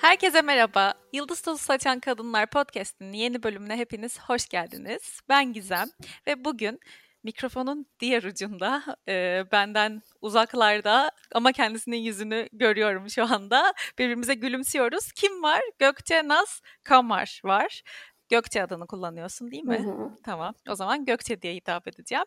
[0.00, 0.94] Herkese merhaba.
[1.12, 5.20] Yıldız Tozu Saçan Kadınlar Podcast'inin yeni bölümüne hepiniz hoş geldiniz.
[5.28, 5.88] Ben Gizem
[6.26, 6.80] ve bugün
[7.22, 13.74] mikrofonun diğer ucunda e, benden uzaklarda ama kendisinin yüzünü görüyorum şu anda.
[13.98, 15.12] Birbirimize gülümsüyoruz.
[15.12, 15.60] Kim var?
[15.78, 17.82] Gökçe Naz Kamar var.
[18.28, 19.78] Gökçe adını kullanıyorsun değil mi?
[19.78, 20.10] Hı hı.
[20.24, 20.54] Tamam.
[20.68, 22.26] O zaman Gökçe diye hitap edeceğim.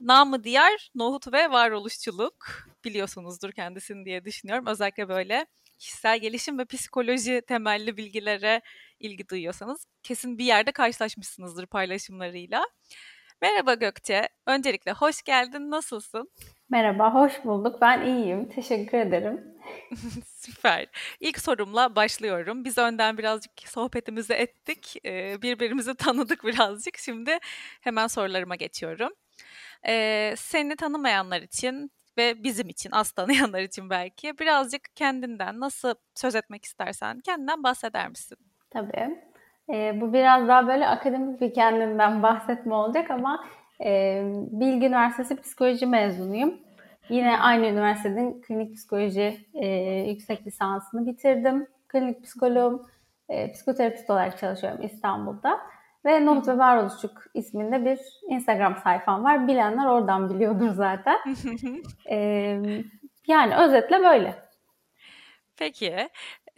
[0.00, 4.66] Namı diğer nohut ve varoluşçuluk biliyorsunuzdur kendisini diye düşünüyorum.
[4.66, 5.46] Özellikle böyle
[5.78, 8.60] kişisel gelişim ve psikoloji temelli bilgilere
[9.00, 12.64] ilgi duyuyorsanız kesin bir yerde karşılaşmışsınızdır paylaşımlarıyla.
[13.42, 14.28] Merhaba Gökçe.
[14.46, 15.70] Öncelikle hoş geldin.
[15.70, 16.30] Nasılsın?
[16.70, 17.80] Merhaba, hoş bulduk.
[17.80, 18.48] Ben iyiyim.
[18.48, 19.44] Teşekkür ederim.
[20.26, 20.86] Süper.
[21.20, 22.64] İlk sorumla başlıyorum.
[22.64, 24.96] Biz önden birazcık sohbetimizi ettik.
[25.42, 26.98] Birbirimizi tanıdık birazcık.
[26.98, 27.38] Şimdi
[27.80, 29.10] hemen sorularıma geçiyorum.
[30.36, 36.64] Seni tanımayanlar için ve bizim için, az tanıyanlar için belki birazcık kendinden nasıl söz etmek
[36.64, 38.38] istersen kendinden bahseder misin?
[38.70, 39.18] Tabii.
[39.72, 43.44] Ee, bu biraz daha böyle akademik bir kendimden bahsetme olacak ama
[43.84, 46.58] e, Bilgi Üniversitesi Psikoloji mezunuyum.
[47.08, 49.66] Yine aynı üniversitenin klinik psikoloji e,
[50.08, 51.66] yüksek lisansını bitirdim.
[51.88, 52.86] Klinik psikoloğum,
[53.28, 55.60] e, psikoterapist olarak çalışıyorum İstanbul'da.
[56.04, 59.48] Ve Nohut ve Varoluşçuk isminde bir Instagram sayfam var.
[59.48, 61.18] Bilenler oradan biliyordur zaten.
[62.10, 62.16] e,
[63.26, 64.44] yani özetle böyle.
[65.56, 66.08] Peki.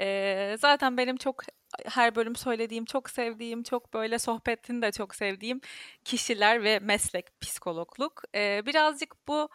[0.01, 1.43] Ee, zaten benim çok
[1.85, 5.61] her bölüm söylediğim, çok sevdiğim, çok böyle sohbetini de çok sevdiğim
[6.05, 8.23] kişiler ve meslek psikologluk.
[8.35, 9.49] Ee, birazcık bu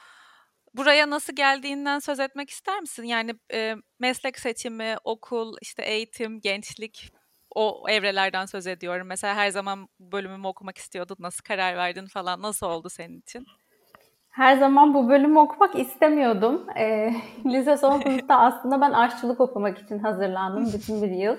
[0.74, 3.04] buraya nasıl geldiğinden söz etmek ister misin?
[3.04, 7.12] Yani e, meslek seçimi, okul, işte eğitim, gençlik
[7.56, 9.08] o evrelerden söz ediyorum.
[9.08, 13.46] Mesela her zaman bölümümü okumak istiyordun, nasıl karar verdin falan, nasıl oldu senin için?
[14.30, 16.70] Her zaman bu bölümü okumak istemiyordum.
[16.78, 17.14] E,
[17.46, 21.38] lise son sınıfta aslında ben aşçılık okumak için hazırlandım bütün bir yıl.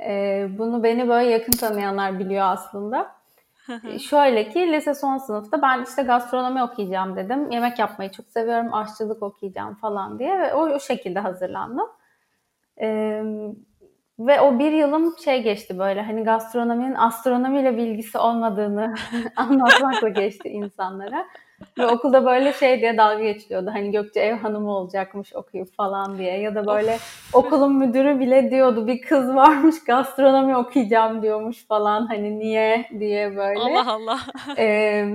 [0.00, 3.20] E, bunu beni böyle yakın tanıyanlar biliyor aslında.
[3.98, 7.50] Şöyle ki lise son sınıfta ben işte gastronomi okuyacağım dedim.
[7.50, 11.86] Yemek yapmayı çok seviyorum, aşçılık okuyacağım falan diye ve o, o şekilde hazırlandım.
[12.80, 13.22] Ee,
[14.20, 18.94] ve o bir yılım şey geçti böyle hani gastronominin astronomiyle bilgisi olmadığını
[19.36, 21.26] anlatmakla geçti insanlara.
[21.78, 23.70] Ve okulda böyle şey diye dalga geçiliyordu.
[23.72, 26.40] Hani Gökçe ev hanımı olacakmış okuyup falan diye.
[26.40, 26.98] Ya da böyle
[27.32, 32.06] okulun müdürü bile diyordu bir kız varmış gastronomi okuyacağım diyormuş falan.
[32.06, 33.60] Hani niye diye böyle.
[33.60, 34.20] Allah Allah.
[34.58, 35.06] Ee,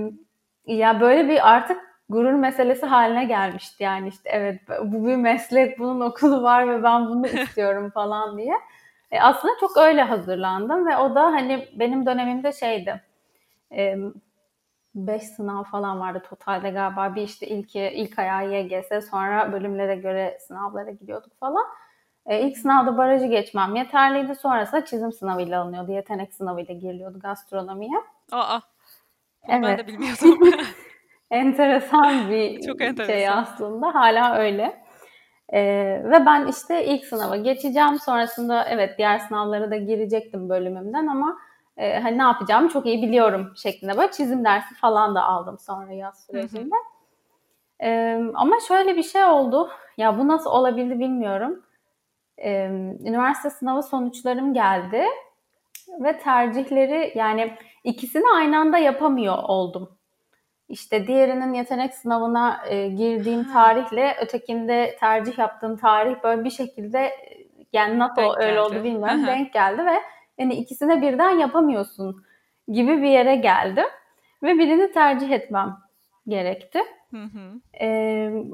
[0.67, 1.77] ya böyle bir artık
[2.09, 3.83] gurur meselesi haline gelmişti.
[3.83, 8.53] Yani işte evet bu bir meslek, bunun okulu var ve ben bunu istiyorum falan diye.
[9.15, 13.01] E aslında çok öyle hazırlandım ve o da hani benim dönemimde şeydi.
[13.71, 13.97] E,
[14.95, 17.15] 5 sınav falan vardı totalde galiba.
[17.15, 21.65] Bir işte ilk, ilk ayağı YGS sonra bölümlere göre sınavlara gidiyorduk falan.
[22.25, 24.35] E, ilk sınavda barajı geçmem yeterliydi.
[24.35, 25.91] Sonrasında çizim sınavıyla alınıyordu.
[25.91, 27.97] Yetenek sınavıyla giriliyordu gastronomiye.
[28.31, 28.59] Aa,
[29.47, 29.63] evet.
[29.63, 30.39] ben de bilmiyordum.
[31.31, 33.13] enteresan bir Çok enteresan.
[33.13, 33.95] şey aslında.
[33.95, 34.84] Hala öyle.
[35.53, 37.99] Ee, ve ben işte ilk sınava geçeceğim.
[37.99, 41.37] Sonrasında evet diğer sınavlara da girecektim bölümümden ama
[41.77, 45.91] e, hani ne yapacağımı çok iyi biliyorum şeklinde böyle çizim dersi falan da aldım sonra
[45.91, 46.75] yaz sürecinde.
[47.83, 49.69] E, ama şöyle bir şey oldu.
[49.97, 51.63] Ya bu nasıl olabildi bilmiyorum.
[52.37, 52.65] E,
[53.05, 55.03] üniversite sınavı sonuçlarım geldi
[55.99, 59.97] ve tercihleri yani ikisini aynı anda yapamıyor oldum.
[60.69, 67.11] İşte diğerinin yetenek sınavına e, girdiğim tarihle ötekinde tercih yaptığım tarih böyle bir şekilde
[67.73, 69.95] yani NATO öyle oldu bilmiyorum denk geldi ve
[70.37, 72.23] yani ikisine birden yapamıyorsun
[72.67, 73.85] gibi bir yere geldim
[74.43, 75.77] ve birini tercih etmem
[76.27, 76.79] gerekti.
[77.11, 77.61] Hı hı.
[77.73, 77.87] E,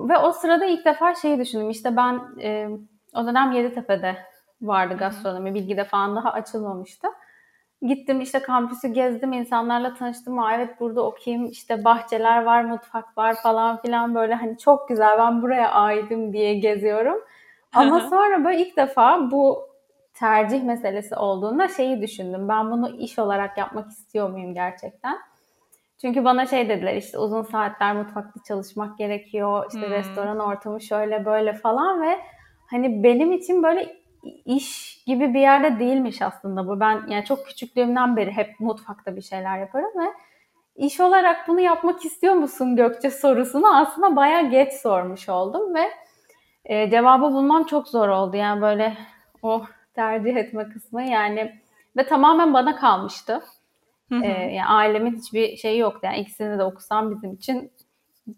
[0.10, 2.70] ve o sırada ilk defa şeyi düşündüm işte ben e,
[3.14, 4.18] o dönem Yeditepe'de
[4.62, 7.08] vardı gastronomi, bilgide falan daha açılmamıştı.
[7.82, 10.40] Gittim işte kampüsü gezdim, insanlarla tanıştım.
[10.40, 15.18] Aa, evet burada okuyayım, işte bahçeler var, mutfak var falan filan böyle hani çok güzel
[15.18, 17.18] ben buraya aidim diye geziyorum.
[17.74, 19.72] Ama sonra böyle ilk defa bu
[20.14, 22.48] tercih meselesi olduğunda şeyi düşündüm.
[22.50, 25.18] Ben bunu iş olarak yapmak istiyor muyum gerçekten?
[26.02, 29.66] Çünkü bana şey dediler işte uzun saatler mutfakta çalışmak gerekiyor.
[29.68, 29.94] İşte hmm.
[29.94, 32.18] restoran ortamı şöyle böyle falan ve
[32.72, 34.01] hani benim için böyle
[34.46, 36.80] iş gibi bir yerde değilmiş aslında bu.
[36.80, 40.14] Ben yani çok küçüklüğümden beri hep mutfakta bir şeyler yaparım ve
[40.76, 45.92] iş olarak bunu yapmak istiyor musun Gökçe sorusunu aslında bayağı geç sormuş oldum ve
[46.66, 48.38] e, cevabı bulmam çok zor oldu.
[48.38, 48.98] Yani böyle
[49.42, 51.62] o tercih etme kısmı yani
[51.98, 53.42] ve tamamen bana kalmıştı.
[54.12, 56.00] Ee, yani ailemin hiçbir şeyi yoktu.
[56.04, 57.72] Yani ikisini de okusam bizim için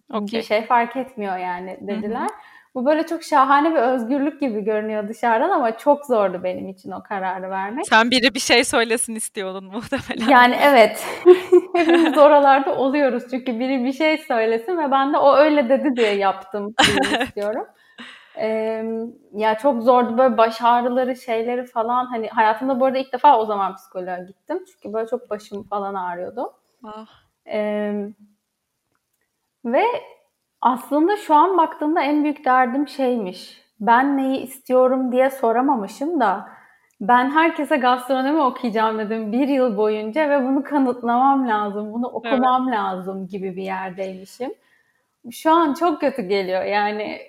[0.10, 0.40] Okay.
[0.40, 2.20] Bir şey fark etmiyor yani dediler.
[2.20, 2.28] Hı hı.
[2.76, 7.04] Bu böyle çok şahane bir özgürlük gibi görünüyor dışarıdan ama çok zordu benim için o
[7.04, 7.88] kararı vermek.
[7.88, 10.32] Sen biri bir şey söylesin istiyordun muhtemelen.
[10.32, 11.06] Yani evet.
[11.76, 16.16] Hepimiz oralarda oluyoruz çünkü biri bir şey söylesin ve ben de o öyle dedi diye
[16.16, 16.76] yaptım
[17.22, 17.66] istiyorum.
[18.38, 18.84] Ee,
[19.34, 23.46] ya çok zordu böyle baş ağrıları şeyleri falan hani hayatımda bu arada ilk defa o
[23.46, 26.54] zaman psikoloğa gittim çünkü böyle çok başım falan ağrıyordu.
[26.84, 27.06] Ah.
[27.48, 27.94] Ee,
[29.66, 29.84] ve
[30.64, 33.64] aslında şu an baktığımda en büyük derdim şeymiş.
[33.80, 36.50] Ben neyi istiyorum diye soramamışım da
[37.02, 42.78] ben herkese gastronomi okuyacağım dedim bir yıl boyunca ve bunu kanıtlamam lazım, bunu okumam evet.
[42.78, 44.54] lazım gibi bir yerdeymişim.
[45.32, 47.22] Şu an çok kötü geliyor yani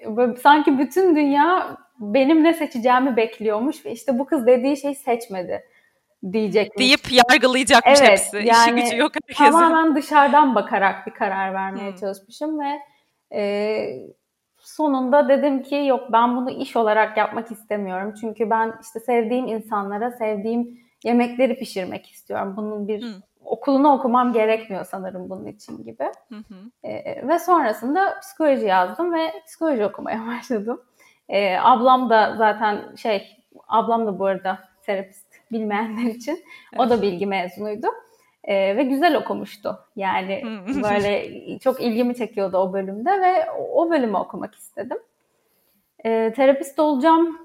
[0.42, 5.64] sanki bütün dünya benim ne seçeceğimi bekliyormuş ve işte bu kız dediği şeyi seçmedi
[6.32, 6.78] diyecekmiş.
[6.78, 8.36] Deyip yargılayacakmış evet, hepsi.
[8.36, 9.50] Yani İşi gücü yok herkesin.
[9.50, 11.96] Tamamen dışarıdan bakarak bir karar vermeye hmm.
[11.96, 12.80] çalışmışım ve
[13.32, 13.86] e,
[14.58, 18.14] sonunda dedim ki yok ben bunu iş olarak yapmak istemiyorum.
[18.20, 22.54] Çünkü ben işte sevdiğim insanlara sevdiğim yemekleri pişirmek istiyorum.
[22.56, 23.20] Bunun bir hmm.
[23.44, 26.12] okulunu okumam gerekmiyor sanırım bunun için gibi.
[26.28, 26.40] Hmm.
[26.82, 30.82] E, ve sonrasında psikoloji yazdım ve psikoloji okumaya başladım.
[31.28, 33.36] E, ablam da zaten şey,
[33.68, 36.44] ablam da bu arada terapist bilmeyenler için.
[36.78, 37.86] O da bilgi mezunuydu.
[38.44, 39.78] E, ve güzel okumuştu.
[39.96, 40.42] Yani
[40.82, 44.98] böyle çok ilgimi çekiyordu o bölümde ve o bölümü okumak istedim.
[46.04, 47.38] E, terapist olacağım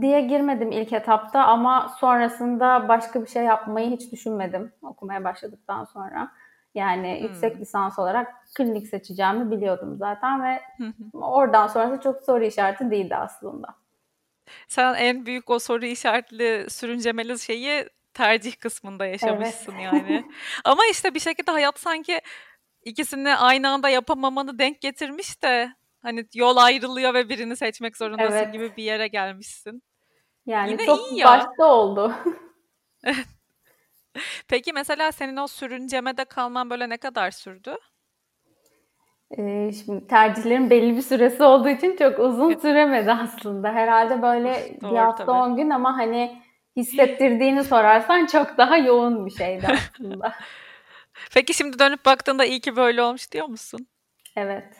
[0.00, 6.32] diye girmedim ilk etapta ama sonrasında başka bir şey yapmayı hiç düşünmedim okumaya başladıktan sonra.
[6.74, 7.28] Yani hmm.
[7.28, 10.60] yüksek lisans olarak klinik seçeceğimi biliyordum zaten ve
[11.12, 13.68] oradan sonrası çok soru işareti değildi aslında.
[14.68, 17.84] Sen en büyük o soru işaretli sürüncemeli şeyi
[18.16, 19.84] tercih kısmında yaşamışsın evet.
[19.84, 20.24] yani.
[20.64, 22.20] Ama işte bir şekilde hayat sanki
[22.84, 25.72] ikisini aynı anda yapamamanı denk getirmiş de
[26.02, 28.52] hani yol ayrılıyor ve birini seçmek zorundasın evet.
[28.52, 29.82] gibi bir yere gelmişsin.
[30.46, 31.26] Yani Yine çok iyi ya.
[31.26, 32.12] başta oldu.
[34.48, 37.76] Peki mesela senin o sürüncemede kalman böyle ne kadar sürdü?
[39.38, 43.72] Ee, şimdi tercihlerin belli bir süresi olduğu için çok uzun süremedi aslında.
[43.72, 45.36] Herhalde böyle Doğru, bir hafta tabii.
[45.36, 46.45] 10 gün ama hani
[46.76, 50.32] hissettirdiğini sorarsan çok daha yoğun bir şeydi aslında.
[51.34, 53.86] Peki şimdi dönüp baktığında iyi ki böyle olmuş diyor musun?
[54.36, 54.76] Evet.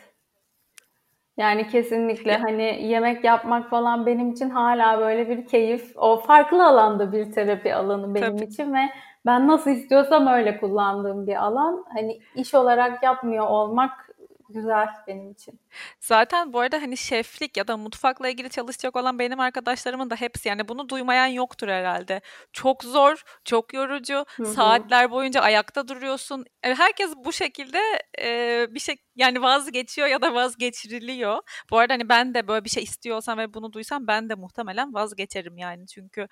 [1.37, 5.93] Yani kesinlikle hani yemek yapmak falan benim için hala böyle bir keyif.
[5.97, 8.45] O farklı alanda bir terapi alanı benim Tabii.
[8.45, 8.81] için ve
[9.27, 11.85] ben nasıl istiyorsam öyle kullandığım bir alan.
[11.95, 14.06] Hani iş olarak yapmıyor olmak
[14.49, 15.61] güzel benim için.
[16.01, 20.49] Zaten bu arada hani şeflik ya da mutfakla ilgili çalışacak olan benim arkadaşlarımın da hepsi
[20.49, 22.21] yani bunu duymayan yoktur herhalde.
[22.53, 24.25] Çok zor, çok yorucu.
[24.37, 24.47] Hı-hı.
[24.47, 26.45] Saatler boyunca ayakta duruyorsun.
[26.63, 27.79] E, herkes bu şekilde
[28.21, 31.39] e, bir şey yani vazgeçiyor ya da vazgeçiriliyor.
[31.71, 34.95] Bu arada hani ben de böyle bir şey istiyorsam ve bunu duysam ben de muhtemelen
[34.95, 35.87] vazgeçerim yani.
[35.87, 36.29] Çünkü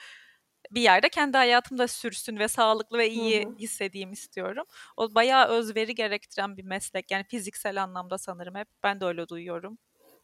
[0.75, 3.55] bir yerde kendi hayatımda sürsün ve sağlıklı ve iyi Hı-hı.
[3.59, 4.65] hissedeyim istiyorum.
[4.97, 7.11] O bayağı özveri gerektiren bir meslek.
[7.11, 9.79] Yani fiziksel anlamda sanırım hep ben de öyle duyuyorum.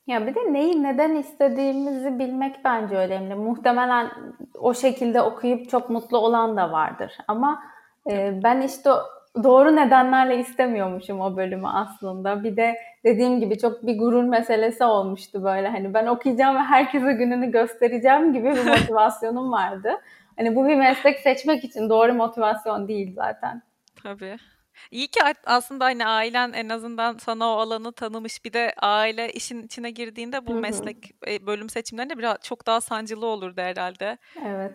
[0.07, 3.35] Ya bir de neyi neden istediğimizi bilmek bence önemli.
[3.35, 4.11] Muhtemelen
[4.55, 7.13] o şekilde okuyup çok mutlu olan da vardır.
[7.29, 7.63] Ama
[8.11, 8.91] e, ben işte
[9.43, 12.45] doğru nedenlerle istemiyormuşum o bölümü aslında.
[12.45, 15.69] Bir de dediğim gibi çok bir gurur meselesi olmuştu böyle.
[15.69, 20.01] Hani ben okuyacağım ve herkese gününü göstereceğim gibi bir motivasyonum vardı.
[20.41, 23.63] Hani bu bir meslek seçmek için doğru motivasyon değil zaten.
[24.03, 24.39] Tabii.
[24.91, 28.45] İyi ki aslında hani ailen en azından sana o alanı tanımış.
[28.45, 30.61] Bir de aile işin içine girdiğinde bu Hı-hı.
[30.61, 34.19] meslek e, bölüm seçimlerinde biraz çok daha sancılı olurdu herhalde.
[34.47, 34.75] Evet.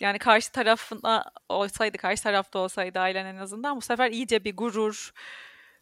[0.00, 5.12] Yani karşı tarafına olsaydı, karşı tarafta olsaydı ailen en azından bu sefer iyice bir gurur,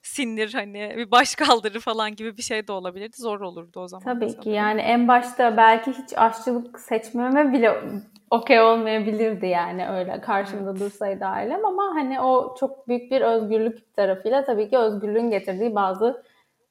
[0.02, 3.16] sinir hani bir baş kaldırı falan gibi bir şey de olabilirdi.
[3.16, 4.04] Zor olurdu o zaman.
[4.04, 7.82] Tabii ki yani en başta belki hiç aşçılık seçmeme bile
[8.30, 10.80] okey olmayabilirdi yani öyle karşımda evet.
[10.80, 16.22] dursaydı ailem ama hani o çok büyük bir özgürlük tarafıyla tabii ki özgürlüğün getirdiği bazı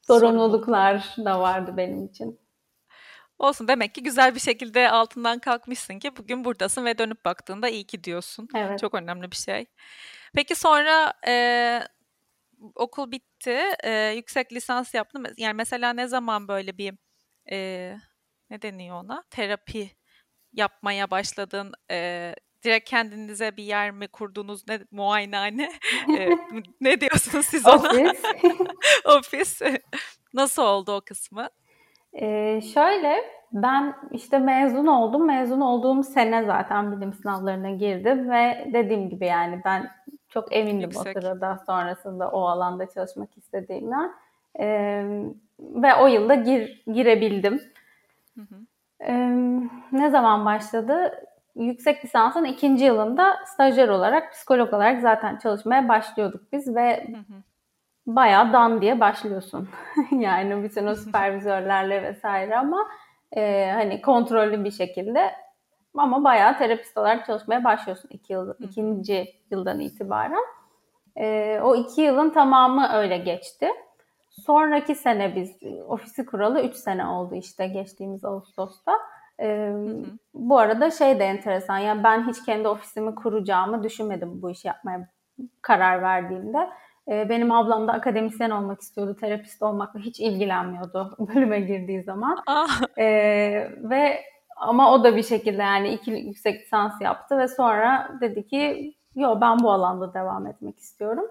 [0.01, 2.39] sorumluluklar da vardı benim için.
[3.39, 7.83] Olsun demek ki güzel bir şekilde altından kalkmışsın ki bugün buradasın ve dönüp baktığında iyi
[7.83, 8.47] ki diyorsun.
[8.55, 8.79] Evet.
[8.79, 9.65] Çok önemli bir şey.
[10.33, 11.33] Peki sonra e,
[12.75, 15.23] okul bitti, e, yüksek lisans yaptım.
[15.37, 16.93] Yani mesela ne zaman böyle bir
[17.51, 17.97] e,
[18.49, 19.23] ne deniyor ona?
[19.29, 19.91] Terapi
[20.53, 21.71] yapmaya başladın?
[21.91, 24.67] E, direkt kendinize bir yer mi kurdunuz?
[24.67, 25.71] Ne muayenehane?
[26.17, 26.29] e,
[26.81, 27.89] ne diyorsunuz siz ona?
[27.89, 28.23] Ofis.
[29.05, 29.61] Ofis.
[30.33, 31.49] Nasıl oldu o kısmı?
[32.13, 33.15] Ee, şöyle
[33.51, 35.27] ben işte mezun oldum.
[35.27, 39.91] Mezun olduğum sene zaten bilim sınavlarına girdim ve dediğim gibi yani ben
[40.31, 41.17] çok emindim Yüksek.
[41.17, 44.11] o sırada sonrasında o alanda çalışmak istediğimden.
[44.59, 44.65] E,
[45.59, 47.61] ve o yılda gir, girebildim.
[48.35, 48.55] Hı hı.
[48.99, 49.13] E,
[49.91, 51.11] ne zaman başladı?
[51.55, 57.41] Yüksek lisansın ikinci yılında stajyer olarak, psikolog olarak zaten çalışmaya başlıyorduk biz ve hı hı.
[58.07, 59.69] bayağı dan diye başlıyorsun.
[60.11, 62.87] yani bütün o süpervizörlerle vesaire ama
[63.35, 65.31] e, hani kontrollü bir şekilde
[65.97, 70.45] ama bayağı terapist olarak çalışmaya başlıyorsun iki yıl, ikinci yıldan itibaren.
[71.17, 73.67] E, o iki yılın tamamı öyle geçti.
[74.29, 75.57] Sonraki sene biz
[75.87, 78.91] ofisi kuralı 3 sene oldu işte geçtiğimiz Ağustos'ta.
[79.39, 80.05] Ee, hı hı.
[80.33, 85.09] Bu arada şey de enteresan yani ben hiç kendi ofisimi kuracağımı düşünmedim bu işi yapmaya
[85.61, 86.69] karar verdiğimde.
[87.07, 92.43] Ee, benim ablam da akademisyen olmak istiyordu, terapist olmakla hiç ilgilenmiyordu bölüme girdiği zaman.
[92.47, 92.81] Ah.
[92.97, 94.19] Ee, ve
[94.61, 99.41] ama o da bir şekilde yani iki yüksek lisans yaptı ve sonra dedi ki yo
[99.41, 101.25] ben bu alanda devam etmek istiyorum.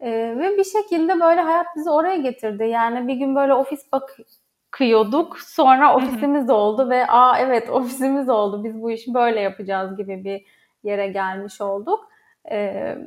[0.00, 2.64] Ee, ve bir şekilde böyle hayat bizi oraya getirdi.
[2.64, 5.38] Yani bir gün böyle ofis bakıyorduk.
[5.40, 8.64] Sonra ofisimiz oldu ve aa evet ofisimiz oldu.
[8.64, 10.46] Biz bu işi böyle yapacağız gibi bir
[10.82, 12.08] yere gelmiş olduk.
[12.50, 12.98] Ee,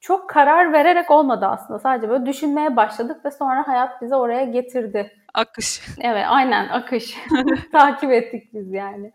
[0.00, 1.78] çok karar vererek olmadı aslında.
[1.78, 5.12] Sadece böyle düşünmeye başladık ve sonra hayat bizi oraya getirdi.
[5.34, 5.80] Akış.
[6.00, 7.16] Evet aynen akış.
[7.72, 9.12] Takip ettik biz yani.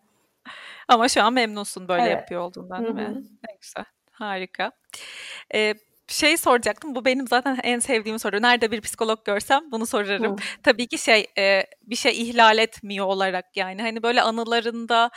[0.87, 2.11] Ama şu an memnunsun böyle evet.
[2.11, 3.23] yapıyor olduğundan değil mi?
[3.49, 3.85] Ne güzel.
[4.11, 4.71] Harika.
[5.53, 5.73] Ee,
[6.07, 6.95] şey soracaktım.
[6.95, 8.41] Bu benim zaten en sevdiğim soru.
[8.41, 10.31] Nerede bir psikolog görsem bunu sorarım.
[10.31, 10.35] Hı.
[10.63, 15.09] Tabii ki şey e, bir şey ihlal etmiyor olarak yani hani böyle anılarında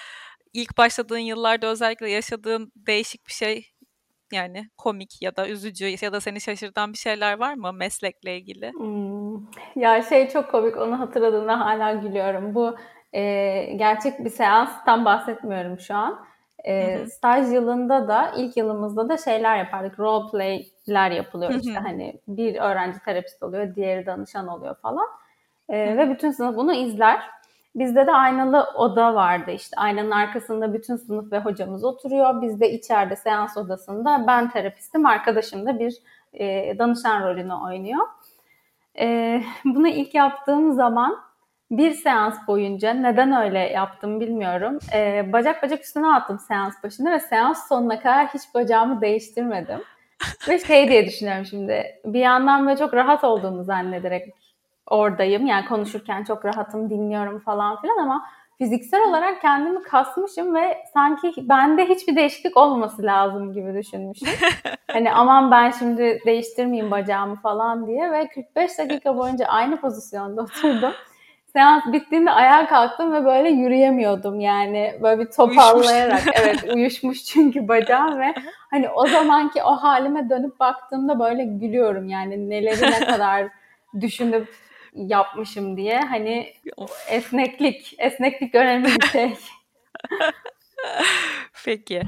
[0.52, 3.70] ilk başladığın yıllarda özellikle yaşadığın değişik bir şey
[4.32, 8.72] yani komik ya da üzücü ya da seni şaşırtan bir şeyler var mı meslekle ilgili?
[8.72, 9.36] Hmm.
[9.76, 12.54] Ya şey çok komik onu hatırladığımda hala gülüyorum.
[12.54, 12.76] Bu
[13.12, 13.22] e,
[13.76, 16.28] gerçek bir seanstan bahsetmiyorum şu an.
[16.64, 19.98] E, staj yılında da ilk yılımızda da şeyler yapardık.
[19.98, 25.06] Role play'ler yapılıyor işte hani bir öğrenci terapist oluyor, diğeri danışan oluyor falan.
[25.68, 27.20] E, ve bütün sınıf bunu izler.
[27.74, 32.42] Bizde de aynalı oda vardı işte aynanın arkasında bütün sınıf ve hocamız oturuyor.
[32.42, 35.94] Biz de içeride seans odasında ben terapistim, arkadaşım da bir
[36.32, 38.06] e, danışan rolünü oynuyor.
[38.98, 41.27] E, bunu ilk yaptığım zaman
[41.70, 44.78] bir seans boyunca neden öyle yaptım bilmiyorum.
[44.94, 49.80] Ee, bacak bacak üstüne attım seans başında ve seans sonuna kadar hiç bacağımı değiştirmedim.
[50.48, 52.00] ve şey diye düşünüyorum şimdi.
[52.04, 54.34] Bir yandan böyle çok rahat olduğumu zannederek
[54.86, 55.46] oradayım.
[55.46, 58.24] Yani konuşurken çok rahatım, dinliyorum falan filan ama
[58.58, 64.28] fiziksel olarak kendimi kasmışım ve sanki bende hiçbir değişiklik olmaması lazım gibi düşünmüşüm.
[64.90, 70.92] hani aman ben şimdi değiştirmeyeyim bacağımı falan diye ve 45 dakika boyunca aynı pozisyonda oturdum
[71.58, 76.36] seans bittiğinde ayağa kalktım ve böyle yürüyemiyordum yani böyle bir toparlayarak uyuşmuş.
[76.40, 78.34] evet uyuşmuş çünkü bacağım ve
[78.70, 83.48] hani o zamanki o halime dönüp baktığımda böyle gülüyorum yani neleri ne kadar
[84.00, 84.48] düşünüp
[84.94, 86.52] yapmışım diye hani
[87.08, 89.34] esneklik esneklik önemli bir şey.
[91.64, 92.02] Peki.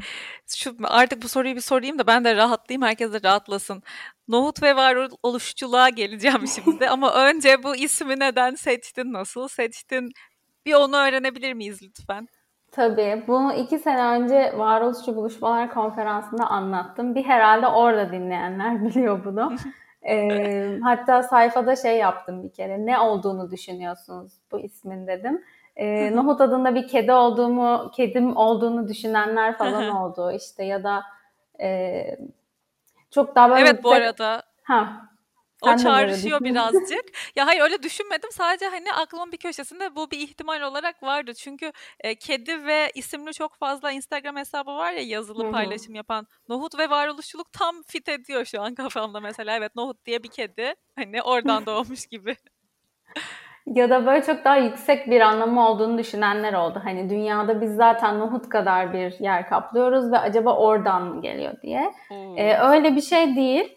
[0.57, 3.83] Şu artık bu soruyu bir sorayım da ben de rahatlayayım, herkes de rahatlasın.
[4.29, 10.11] Nohut ve varoluşçuluğa geleceğim şimdi ama önce bu ismi neden seçtin, nasıl seçtin?
[10.67, 12.29] Bir onu öğrenebilir miyiz lütfen?
[12.73, 13.25] Tabii.
[13.29, 17.15] Bunu iki sene önce Varoluşçu Buluşmalar Konferansı'nda anlattım.
[17.15, 19.53] Bir herhalde orada dinleyenler biliyor bunu.
[20.09, 22.87] ee, hatta sayfada şey yaptım bir kere.
[22.87, 25.45] Ne olduğunu düşünüyorsunuz bu ismin dedim.
[25.77, 30.33] Ee, Nohut adında bir kedi olduğumu, kedim olduğunu düşünenler falan oldu.
[30.33, 31.03] İşte ya da
[31.61, 32.03] e,
[33.11, 33.61] çok daha böyle...
[33.61, 34.43] Evet bu arada.
[34.63, 35.11] Ha.
[35.63, 37.05] o çağrışıyor birazcık.
[37.37, 38.31] ya hayır öyle düşünmedim.
[38.33, 41.35] Sadece hani aklımın bir köşesinde bu bir ihtimal olarak vardı.
[41.35, 45.53] Çünkü e, kedi ve isimli çok fazla Instagram hesabı var ya yazılı Hı-hı.
[45.53, 46.27] paylaşım yapan.
[46.49, 49.57] Nohut ve varoluşçuluk tam fit ediyor şu an kafamda mesela.
[49.57, 50.75] Evet Nohut diye bir kedi.
[50.97, 52.37] Hani oradan doğmuş gibi.
[53.75, 56.81] Ya da böyle çok daha yüksek bir anlamı olduğunu düşünenler oldu.
[56.85, 61.93] Hani dünyada biz zaten Nohut kadar bir yer kaplıyoruz ve acaba oradan mı geliyor diye.
[62.09, 62.39] Hmm.
[62.39, 63.77] Ee, öyle bir şey değil.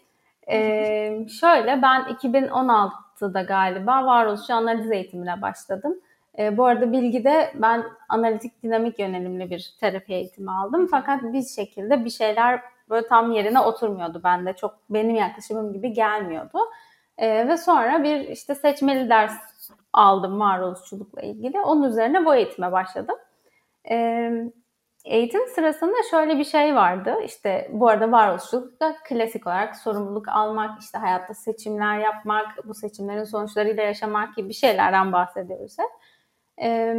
[0.50, 6.00] Ee, şöyle ben 2016'da galiba varoluşçu analiz eğitimine başladım.
[6.38, 10.88] Ee, bu arada bilgide ben analitik dinamik yönelimli bir terapi eğitimi aldım.
[10.90, 12.60] Fakat bir şekilde bir şeyler
[12.90, 14.52] böyle tam yerine oturmuyordu bende.
[14.52, 16.58] Çok benim yaklaşımım gibi gelmiyordu.
[17.18, 19.53] Ee, ve sonra bir işte seçmeli ders
[19.94, 21.60] aldım varoluşçulukla ilgili.
[21.60, 23.16] Onun üzerine bu eğitime başladım.
[23.90, 24.32] Ee,
[25.04, 27.14] eğitim sırasında şöyle bir şey vardı.
[27.24, 33.82] İşte bu arada varoluşçulukta klasik olarak sorumluluk almak, işte hayatta seçimler yapmak, bu seçimlerin sonuçlarıyla
[33.82, 35.90] yaşamak gibi bir şeylerden bahsediyoruz hep.
[36.62, 36.96] Ee,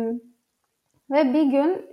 [1.12, 1.90] ve bir gün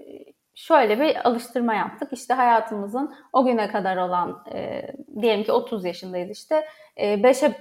[0.55, 2.13] şöyle bir alıştırma yaptık.
[2.13, 4.83] İşte hayatımızın o güne kadar olan e,
[5.21, 6.65] diyelim ki 30 yaşındayız işte
[6.97, 7.55] 5'e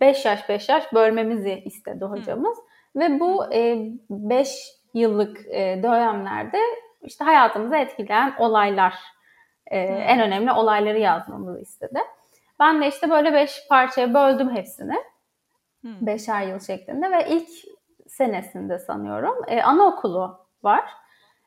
[0.00, 2.58] 5 yaş 5 yaş bölmemizi istedi hocamız.
[2.58, 2.62] Hı.
[2.96, 3.46] Ve bu
[4.10, 4.52] 5 e,
[4.94, 6.58] yıllık e, dönemlerde
[7.02, 8.94] işte hayatımızı etkileyen olaylar,
[9.66, 12.00] e, en önemli olayları yazmamızı istedi.
[12.60, 14.96] Ben de işte böyle 5 parçaya böldüm hepsini.
[15.84, 15.88] Hı.
[16.00, 17.48] Beşer yıl şeklinde ve ilk
[18.08, 20.84] senesinde sanıyorum e, anaokulu var.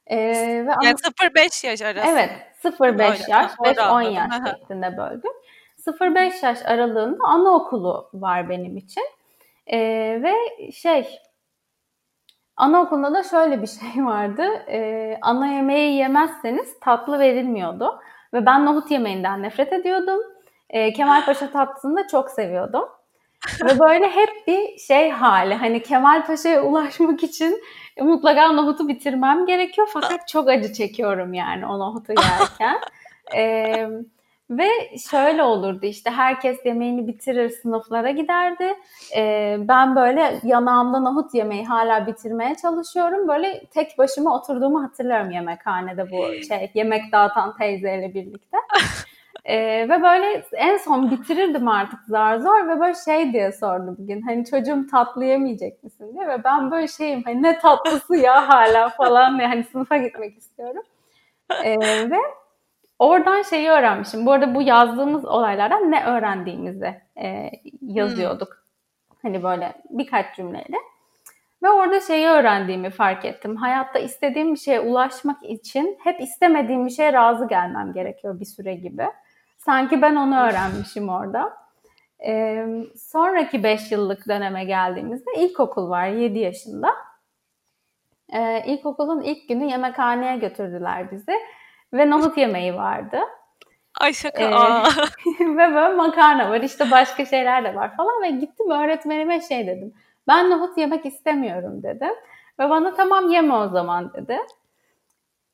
[0.07, 0.17] E,
[0.65, 2.07] ve yani 0-5 yaş arası.
[2.09, 2.29] Evet
[2.63, 5.31] 0-5 yaş, 5-10 yaş şeklinde böldüm.
[5.87, 9.03] 0-5 yaş aralığında anaokulu var benim için.
[9.67, 9.77] E,
[10.23, 10.33] ve
[10.71, 11.19] şey
[12.59, 14.43] anaokulunda da şöyle bir şey vardı.
[14.67, 17.99] E, ana yemeği yemezseniz tatlı verilmiyordu.
[18.33, 20.19] Ve ben nohut yemeğinden nefret ediyordum.
[20.69, 22.85] E, Kemal Paşa tatlısını da çok seviyordum.
[23.63, 25.53] Ve böyle hep bir şey hali.
[25.53, 27.63] Hani Kemal Paşa'ya ulaşmak için
[28.01, 29.89] mutlaka nohutu bitirmem gerekiyor.
[29.93, 32.79] Fakat çok acı çekiyorum yani o nohutu yerken.
[33.35, 33.89] ee,
[34.49, 38.75] ve şöyle olurdu işte herkes yemeğini bitirir sınıflara giderdi.
[39.15, 43.27] Ee, ben böyle yanağımda nohut yemeği hala bitirmeye çalışıyorum.
[43.27, 48.57] Böyle tek başıma oturduğumu hatırlıyorum yemekhanede bu şey yemek dağıtan teyzeyle birlikte.
[49.45, 54.21] Ee, ve böyle en son bitirirdim artık zar zor ve böyle şey diye sordu bugün
[54.21, 58.89] hani çocuğum tatlı yemeyecek misin diye ve ben böyle şeyim hani ne tatlısı ya hala
[58.89, 60.83] falan diye hani sınıfa gitmek istiyorum.
[61.63, 61.79] Ee,
[62.11, 62.17] ve
[62.99, 64.25] oradan şeyi öğrenmişim.
[64.25, 67.49] Bu arada bu yazdığımız olaylardan ne öğrendiğimizi e,
[67.81, 68.49] yazıyorduk.
[68.49, 69.17] Hmm.
[69.21, 70.77] Hani böyle birkaç cümleyle.
[71.63, 73.55] Ve orada şeyi öğrendiğimi fark ettim.
[73.55, 78.75] Hayatta istediğim bir şeye ulaşmak için hep istemediğim bir şeye razı gelmem gerekiyor bir süre
[78.75, 79.05] gibi.
[79.57, 81.57] Sanki ben onu öğrenmişim orada.
[82.25, 86.89] Ee, sonraki 5 yıllık döneme geldiğimizde ilkokul var 7 yaşında.
[88.33, 91.33] Ee, ilkokulun ilk günü yemekhaneye götürdüler bizi
[91.93, 93.19] ve nohut yemeği vardı.
[93.99, 94.43] Ay şaka.
[94.43, 94.83] Ee,
[95.39, 99.93] ve böyle makarna var işte başka şeyler de var falan ve gittim öğretmenime şey dedim.
[100.27, 102.13] Ben nohut yemek istemiyorum dedim.
[102.59, 104.37] Ve bana tamam yeme o zaman dedi.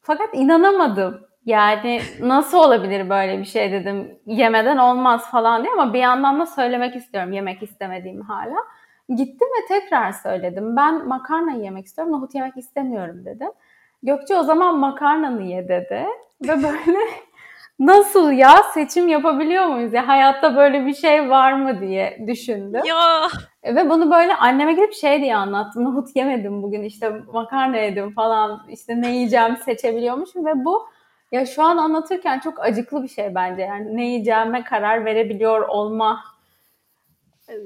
[0.01, 1.27] Fakat inanamadım.
[1.46, 4.20] Yani nasıl olabilir böyle bir şey dedim.
[4.25, 8.55] Yemeden olmaz falan diye ama bir yandan da söylemek istiyorum yemek istemediğimi hala.
[9.09, 10.75] Gittim ve tekrar söyledim.
[10.75, 13.51] Ben makarna yemek istiyorum, nohut yemek istemiyorum dedim.
[14.03, 16.05] Gökçe o zaman makarnanı ye dedi.
[16.41, 17.00] Ve böyle
[17.79, 22.81] nasıl ya seçim yapabiliyor muyuz ya hayatta böyle bir şey var mı diye düşündüm.
[22.85, 23.27] Ya.
[23.63, 25.83] Ve bunu böyle anneme gidip şey diye anlattım.
[25.83, 30.87] Nohut yemedim bugün işte makarna yedim falan işte ne yiyeceğim seçebiliyormuşum ve bu
[31.31, 33.61] ya şu an anlatırken çok acıklı bir şey bence.
[33.61, 36.24] Yani ne yiyeceğime karar verebiliyor olma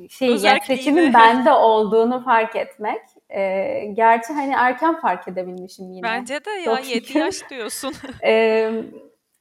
[0.10, 3.02] şey yani seçimin bende olduğunu fark etmek.
[3.30, 6.04] Ee, gerçi hani erken fark edebilmişim yine.
[6.04, 7.94] Bence de ya 7 yaş diyorsun.
[8.24, 8.72] ee,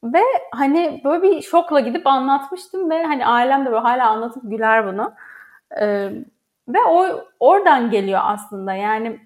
[0.03, 0.21] ve
[0.51, 5.13] hani böyle bir şokla gidip anlatmıştım ve hani ailem de böyle hala anlatıp güler bunu.
[5.81, 6.09] Ee,
[6.67, 9.19] ve o oradan geliyor aslında yani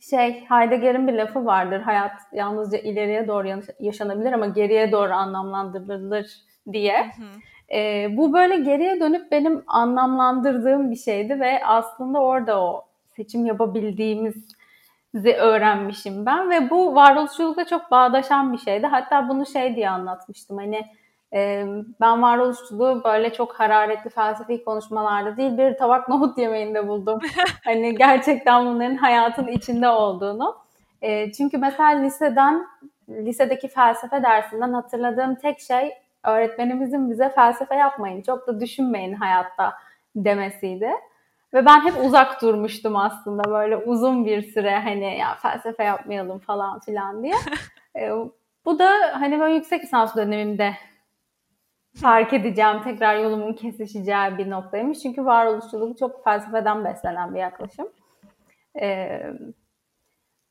[0.00, 1.80] şey Heidegger'in bir lafı vardır.
[1.80, 3.48] Hayat yalnızca ileriye doğru
[3.80, 6.26] yaşanabilir ama geriye doğru anlamlandırılır
[6.72, 7.04] diye.
[7.04, 7.78] Hı hı.
[7.78, 12.84] E, bu böyle geriye dönüp benim anlamlandırdığım bir şeydi ve aslında orada o
[13.16, 18.86] seçim yapabildiğimizi öğrenmişim ben ve bu varoluşçulukla çok bağdaşan bir şeydi.
[18.86, 20.86] Hatta bunu şey diye anlatmıştım hani
[22.00, 27.20] ben varoluşçuluğu böyle çok hararetli felsefi konuşmalarda değil bir tabak nohut yemeğinde buldum.
[27.64, 30.56] hani gerçekten bunların hayatın içinde olduğunu.
[31.36, 32.66] çünkü mesela liseden,
[33.08, 35.92] lisedeki felsefe dersinden hatırladığım tek şey
[36.24, 39.74] öğretmenimizin bize felsefe yapmayın, çok da düşünmeyin hayatta
[40.16, 40.90] demesiydi.
[41.56, 46.80] Ve ben hep uzak durmuştum aslında böyle uzun bir süre hani ya felsefe yapmayalım falan
[46.80, 47.34] filan diye.
[48.64, 50.72] bu da hani böyle yüksek lisans dönemimde
[52.00, 54.98] fark edeceğim, tekrar yolumun kesişeceği bir noktaymış.
[54.98, 57.88] Çünkü varoluşçuluk çok felsefeden beslenen bir yaklaşım.
[58.80, 59.22] Ee,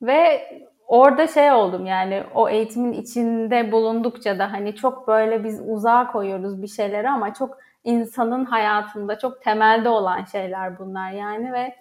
[0.02, 0.50] ve
[0.88, 6.62] orada şey oldum yani o eğitimin içinde bulundukça da hani çok böyle biz uzağa koyuyoruz
[6.62, 11.76] bir şeyleri ama çok insanın hayatında çok temelde olan şeyler bunlar yani ve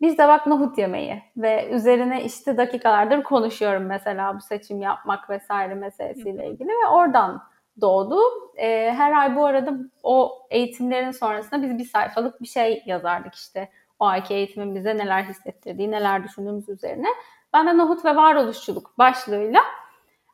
[0.00, 5.74] biz de bak nohut yemeği ve üzerine işte dakikalardır konuşuyorum mesela bu seçim yapmak vesaire
[5.74, 7.42] meselesiyle ilgili ve oradan
[7.80, 8.20] doğdu.
[8.56, 13.68] E, her ay bu arada o eğitimlerin sonrasında biz bir sayfalık bir şey yazardık işte.
[13.98, 17.08] O ayki eğitimin bize neler hissettirdiği, neler düşündüğümüz üzerine.
[17.52, 19.60] Ben de Nohut ve Varoluşçuluk başlığıyla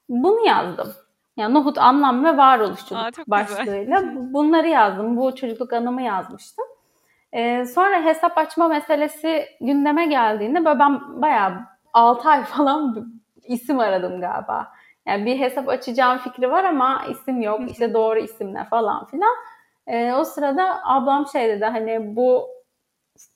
[0.09, 0.93] bunu yazdım.
[1.39, 4.33] Yani Nohut Anlam ve Varoluşçuluk Aa, başlığıyla güzel.
[4.33, 5.17] bunları yazdım.
[5.17, 6.65] Bu çocukluk anımı yazmıştım.
[7.33, 11.53] Ee, sonra hesap açma meselesi gündeme geldiğinde böyle ben bayağı
[11.93, 13.13] 6 ay falan
[13.45, 14.73] isim aradım galiba.
[15.07, 17.71] Yani bir hesap açacağım fikri var ama isim yok.
[17.71, 19.37] İşte doğru isim ne falan filan.
[19.87, 22.49] E, o sırada ablam şey dedi hani bu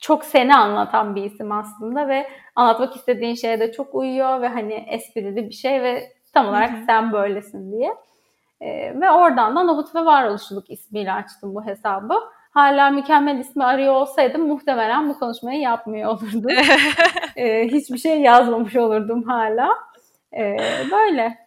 [0.01, 4.75] çok seni anlatan bir isim aslında ve anlatmak istediğin şeye de çok uyuyor ve hani
[4.75, 6.85] esprili bir şey ve tam olarak Hı-hı.
[6.87, 7.95] sen böylesin diye.
[8.61, 12.15] E, ve oradan da Nohut ve Varoluşluluk ismiyle açtım bu hesabı.
[12.51, 16.51] Hala mükemmel ismi arıyor olsaydım muhtemelen bu konuşmayı yapmıyor olurdum.
[17.37, 19.79] e, hiçbir şey yazmamış olurdum hala.
[20.37, 20.57] E,
[20.91, 21.39] böyle.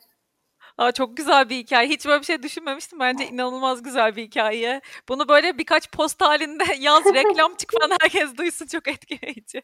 [0.78, 1.90] Aa, çok güzel bir hikaye.
[1.90, 3.00] Hiç böyle bir şey düşünmemiştim.
[3.00, 4.82] Bence inanılmaz güzel bir hikaye.
[5.10, 8.68] Bunu böyle birkaç post halinde yaz, reklam çık falan herkes duysun.
[8.68, 9.62] Çok etkileyici.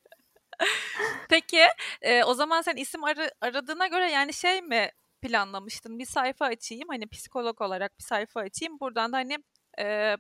[1.30, 1.62] Peki
[2.02, 6.00] e, o zaman sen isim ar- aradığına göre yani şey mi planlamıştın?
[6.00, 8.80] Bir sayfa açayım hani psikolog olarak bir sayfa açayım.
[8.80, 9.38] Buradan da hani
[9.80, 10.18] e,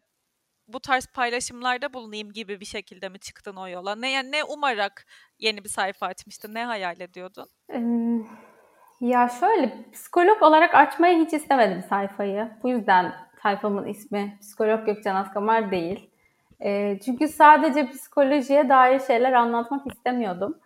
[0.67, 3.95] bu tarz paylaşımlarda bulunayım gibi bir şekilde mi çıktın o yola?
[3.95, 5.05] Ne yani ne umarak
[5.39, 6.53] yeni bir sayfa açmıştın?
[6.53, 7.47] Ne hayal ediyordun?
[9.01, 12.51] ya şöyle psikolog olarak açmayı hiç istemedim sayfayı.
[12.63, 16.09] Bu yüzden sayfamın ismi Psikolog Gökcan Askamar değil.
[16.59, 20.59] E, çünkü sadece psikolojiye dair şeyler anlatmak istemiyordum.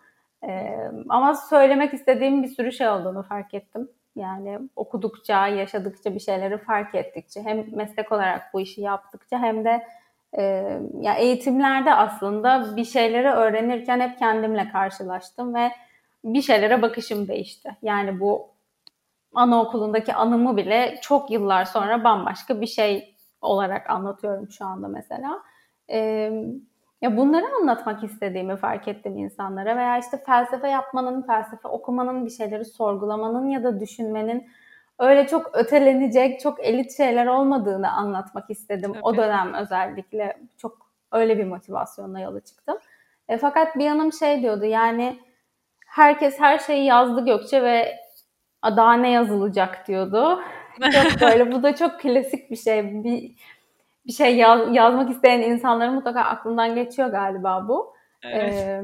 [0.48, 0.76] E,
[1.08, 3.88] ama söylemek istediğim bir sürü şey olduğunu fark ettim.
[4.16, 9.86] Yani okudukça, yaşadıkça bir şeyleri fark ettikçe hem meslek olarak bu işi yaptıkça hem de
[10.38, 10.42] e,
[11.00, 15.72] ya eğitimlerde aslında bir şeyleri öğrenirken hep kendimle karşılaştım ve
[16.24, 17.76] bir şeylere bakışım değişti.
[17.82, 18.48] Yani bu
[19.34, 25.42] anaokulundaki anımı bile çok yıllar sonra bambaşka bir şey olarak anlatıyorum şu anda mesela.
[25.90, 26.30] E,
[27.06, 32.64] ya bunları anlatmak istediğimi fark ettim insanlara veya işte felsefe yapmanın, felsefe okumanın, bir şeyleri
[32.64, 34.48] sorgulamanın ya da düşünmenin
[34.98, 38.92] öyle çok ötelenecek, çok elit şeyler olmadığını anlatmak istedim.
[38.92, 39.02] Tabii.
[39.02, 42.78] O dönem özellikle çok öyle bir motivasyonla yola çıktım.
[43.28, 45.18] E, fakat bir yanım şey diyordu yani
[45.86, 47.96] herkes her şeyi yazdı Gökçe ve
[48.64, 50.40] daha ne yazılacak diyordu.
[50.92, 53.04] çok böyle bu da çok klasik bir şey.
[53.04, 53.34] Bir
[54.06, 57.94] bir şey yaz, yazmak isteyen insanların mutlaka aklından geçiyor galiba bu.
[58.22, 58.52] Evet.
[58.52, 58.82] Ee,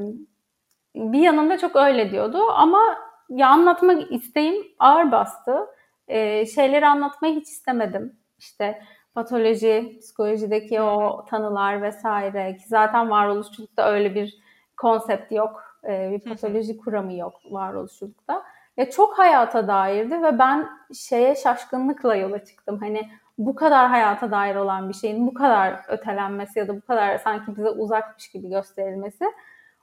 [0.95, 2.97] bir yanında çok öyle diyordu ama
[3.29, 5.67] ya anlatmak isteğim ağır bastı.
[6.07, 8.19] Ee, şeyleri anlatmayı hiç istemedim.
[8.37, 8.81] İşte
[9.13, 14.37] patoloji, psikolojideki o tanılar vesaire ki zaten varoluşçulukta öyle bir
[14.77, 15.63] konsept yok.
[15.87, 18.43] Ee, bir patoloji kuramı yok varoluşçulukta.
[18.77, 22.79] Ya çok hayata dairdi ve ben şeye şaşkınlıkla yola çıktım.
[22.79, 27.17] Hani bu kadar hayata dair olan bir şeyin bu kadar ötelenmesi ya da bu kadar
[27.17, 29.25] sanki bize uzakmış gibi gösterilmesi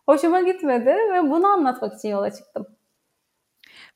[0.06, 2.66] hoşuma gitmedi ve bunu anlatmak için yola çıktım.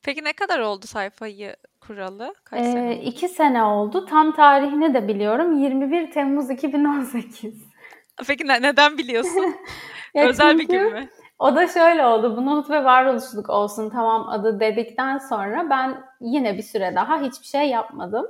[0.02, 2.34] Peki ne kadar oldu sayfayı kuralı?
[2.44, 3.02] Kaç ee, sene?
[3.02, 4.06] İki sene oldu.
[4.06, 5.62] Tam tarihini de biliyorum.
[5.62, 7.54] 21 Temmuz 2018.
[8.26, 9.54] Peki ne, neden biliyorsun?
[10.14, 11.08] Özel bir gün mü?
[11.38, 12.36] O da şöyle oldu.
[12.36, 17.46] Bu Nuhut ve Varoluşluluk olsun tamam adı dedikten sonra ben yine bir süre daha hiçbir
[17.46, 18.26] şey yapmadım.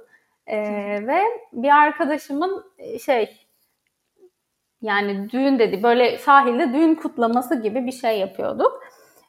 [0.46, 0.58] E,
[1.06, 1.20] ve
[1.52, 3.46] bir arkadaşımın e, şey
[4.82, 8.82] yani düğün dedi böyle sahilde düğün kutlaması gibi bir şey yapıyorduk.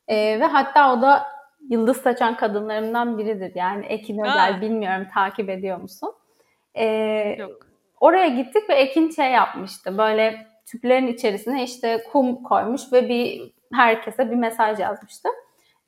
[0.08, 1.26] E, ve hatta o da
[1.70, 3.52] yıldız saçan kadınlarımdan biridir.
[3.56, 6.14] Yani Ekin Özel bilmiyorum takip ediyor musun?
[6.74, 6.86] E,
[7.40, 7.68] Yok.
[8.00, 9.98] Oraya gittik ve Ekin şey yapmıştı.
[9.98, 15.30] Böyle tüplerin içerisine işte kum koymuş ve bir herkese bir mesaj yazmıştı.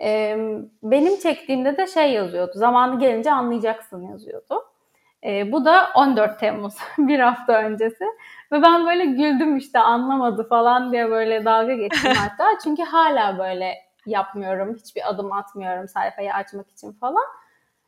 [0.02, 0.38] E,
[0.84, 2.52] benim çektiğimde de şey yazıyordu.
[2.56, 4.64] Zamanı gelince anlayacaksın yazıyordu.
[5.28, 8.06] E, bu da 14 Temmuz bir hafta öncesi.
[8.52, 12.60] Ve ben böyle güldüm işte anlamadı falan diye böyle dalga geçtim hatta.
[12.64, 13.74] Çünkü hala böyle
[14.06, 14.76] yapmıyorum.
[14.76, 17.26] Hiçbir adım atmıyorum sayfayı açmak için falan.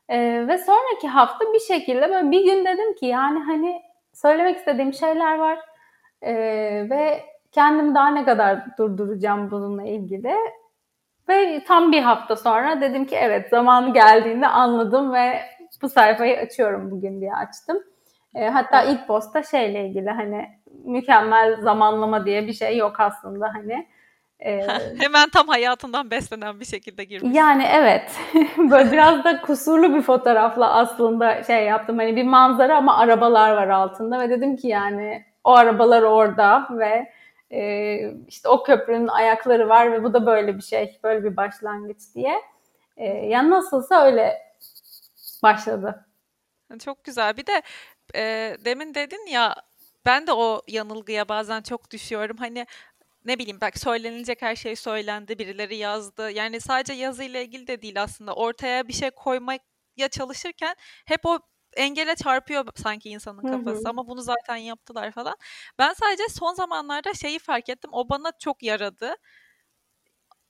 [0.10, 3.82] E, ve sonraki hafta bir şekilde böyle bir gün dedim ki yani hani
[4.13, 5.60] söylemek istediğim şeyler var.
[6.21, 6.34] E,
[6.89, 10.36] ve kendimi daha ne kadar durduracağım bununla ilgili.
[11.30, 15.41] Ve tam bir hafta sonra dedim ki evet zamanı geldiğinde anladım ve
[15.82, 17.78] bu sayfayı açıyorum bugün diye açtım.
[18.36, 20.50] E, hatta ilk posta şeyle ilgili hani
[20.86, 23.88] mükemmel zamanlama diye bir şey yok aslında hani.
[24.39, 24.68] E,
[25.00, 27.38] Hemen tam hayatından beslenen bir şekilde girmiş.
[27.38, 28.12] Yani evet.
[28.58, 31.98] Böyle biraz da kusurlu bir fotoğrafla aslında şey yaptım.
[31.98, 37.12] Hani bir manzara ama arabalar var altında ve dedim ki yani o arabalar orada ve
[37.52, 42.00] e, işte o köprünün ayakları var ve bu da böyle bir şey, böyle bir başlangıç
[42.15, 42.42] diye.
[42.98, 44.49] E, yani nasılsa öyle
[45.43, 46.06] başladı.
[46.80, 47.38] Çok güzel.
[47.38, 47.62] Bir de
[48.15, 49.56] e, demin dedin ya
[50.06, 52.38] ben de o yanılgıya bazen çok düşüyorum.
[52.38, 52.65] Hani
[53.25, 56.32] ne bileyim bak söylenilecek her şey söylendi, birileri yazdı.
[56.32, 58.34] Yani sadece yazıyla ilgili de değil aslında.
[58.34, 60.75] Ortaya bir şey koymaya çalışırken
[61.06, 61.39] hep o
[61.75, 63.89] engele çarpıyor sanki insanın kafası hı hı.
[63.89, 65.36] ama bunu zaten yaptılar falan.
[65.80, 67.89] Ben sadece son zamanlarda şeyi fark ettim.
[67.93, 69.15] O bana çok yaradı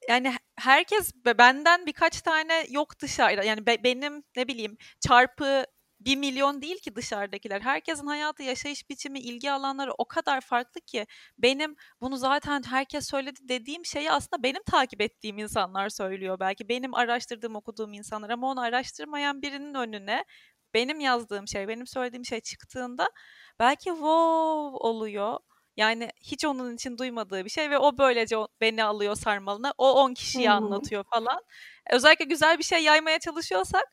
[0.09, 5.65] yani herkes benden birkaç tane yok dışarıda yani be, benim ne bileyim çarpı
[5.99, 7.61] bir milyon değil ki dışarıdakiler.
[7.61, 13.39] Herkesin hayatı, yaşayış biçimi, ilgi alanları o kadar farklı ki benim bunu zaten herkes söyledi
[13.43, 16.69] dediğim şeyi aslında benim takip ettiğim insanlar söylüyor belki.
[16.69, 20.25] Benim araştırdığım, okuduğum insanlar ama onu araştırmayan birinin önüne
[20.73, 23.07] benim yazdığım şey, benim söylediğim şey çıktığında
[23.59, 25.37] belki wow oluyor.
[25.79, 29.73] Yani hiç onun için duymadığı bir şey ve o böylece beni alıyor sarmalına.
[29.77, 30.57] O 10 kişiye Hı-hı.
[30.57, 31.41] anlatıyor falan.
[31.91, 33.85] Özellikle güzel bir şey yaymaya çalışıyorsak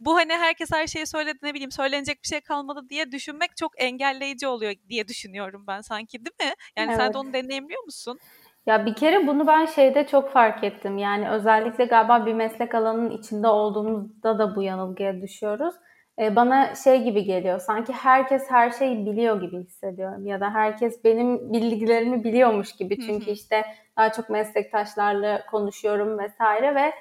[0.00, 3.82] bu hani herkes her şeyi söyledi ne bileyim söylenecek bir şey kalmadı diye düşünmek çok
[3.82, 6.54] engelleyici oluyor diye düşünüyorum ben sanki değil mi?
[6.76, 6.96] Yani evet.
[6.96, 8.18] sen de onu deneyimliyor musun?
[8.66, 10.98] Ya bir kere bunu ben şeyde çok fark ettim.
[10.98, 15.74] Yani özellikle galiba bir meslek alanının içinde olduğumuzda da bu yanılgıya düşüyoruz.
[16.18, 17.58] Bana şey gibi geliyor.
[17.58, 20.26] Sanki herkes her şeyi biliyor gibi hissediyorum.
[20.26, 23.00] Ya da herkes benim bilgilerimi biliyormuş gibi.
[23.00, 23.64] Çünkü işte
[23.96, 26.92] daha çok meslektaşlarla konuşuyorum vesaire ve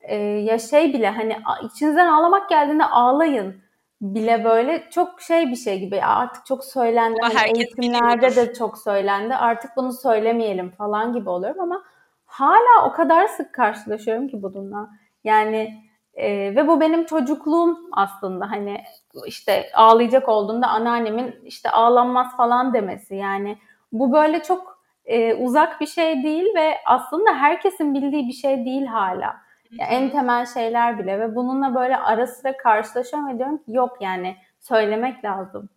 [0.00, 3.62] e, ya şey bile hani içinizden ağlamak geldiğinde ağlayın
[4.00, 9.34] bile böyle çok şey bir şey gibi artık çok söylendi hani eğitimlerde de çok söylendi
[9.34, 11.84] artık bunu söylemeyelim falan gibi oluyorum ama
[12.26, 14.90] hala o kadar sık karşılaşıyorum ki bununla
[15.24, 15.87] yani
[16.18, 18.84] e, ve bu benim çocukluğum aslında hani
[19.26, 23.58] işte ağlayacak olduğunda anneannemin işte ağlanmaz falan demesi yani
[23.92, 28.86] bu böyle çok e, uzak bir şey değil ve aslında herkesin bildiği bir şey değil
[28.86, 29.36] hala.
[29.70, 33.96] Ya en temel şeyler bile ve bununla böyle ara sıra karşılaşıyorum ve diyorum ki yok
[34.00, 35.68] yani söylemek lazım.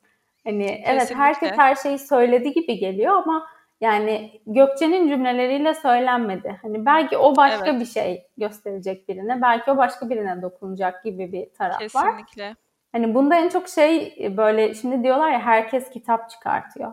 [0.44, 0.92] Hani Kesinlikle.
[0.92, 3.48] evet herkes her şeyi söyledi gibi geliyor ama
[3.82, 6.60] yani Gökçe'nin cümleleriyle söylenmedi.
[6.62, 7.82] Hani belki o başka evet.
[7.82, 12.10] bir şey gösterecek birine, belki o başka birine dokunacak gibi bir taraf Kesinlikle.
[12.10, 12.18] var.
[12.18, 12.56] Kesinlikle.
[12.92, 16.92] Hani bunda en çok şey böyle şimdi diyorlar ya herkes kitap çıkartıyor.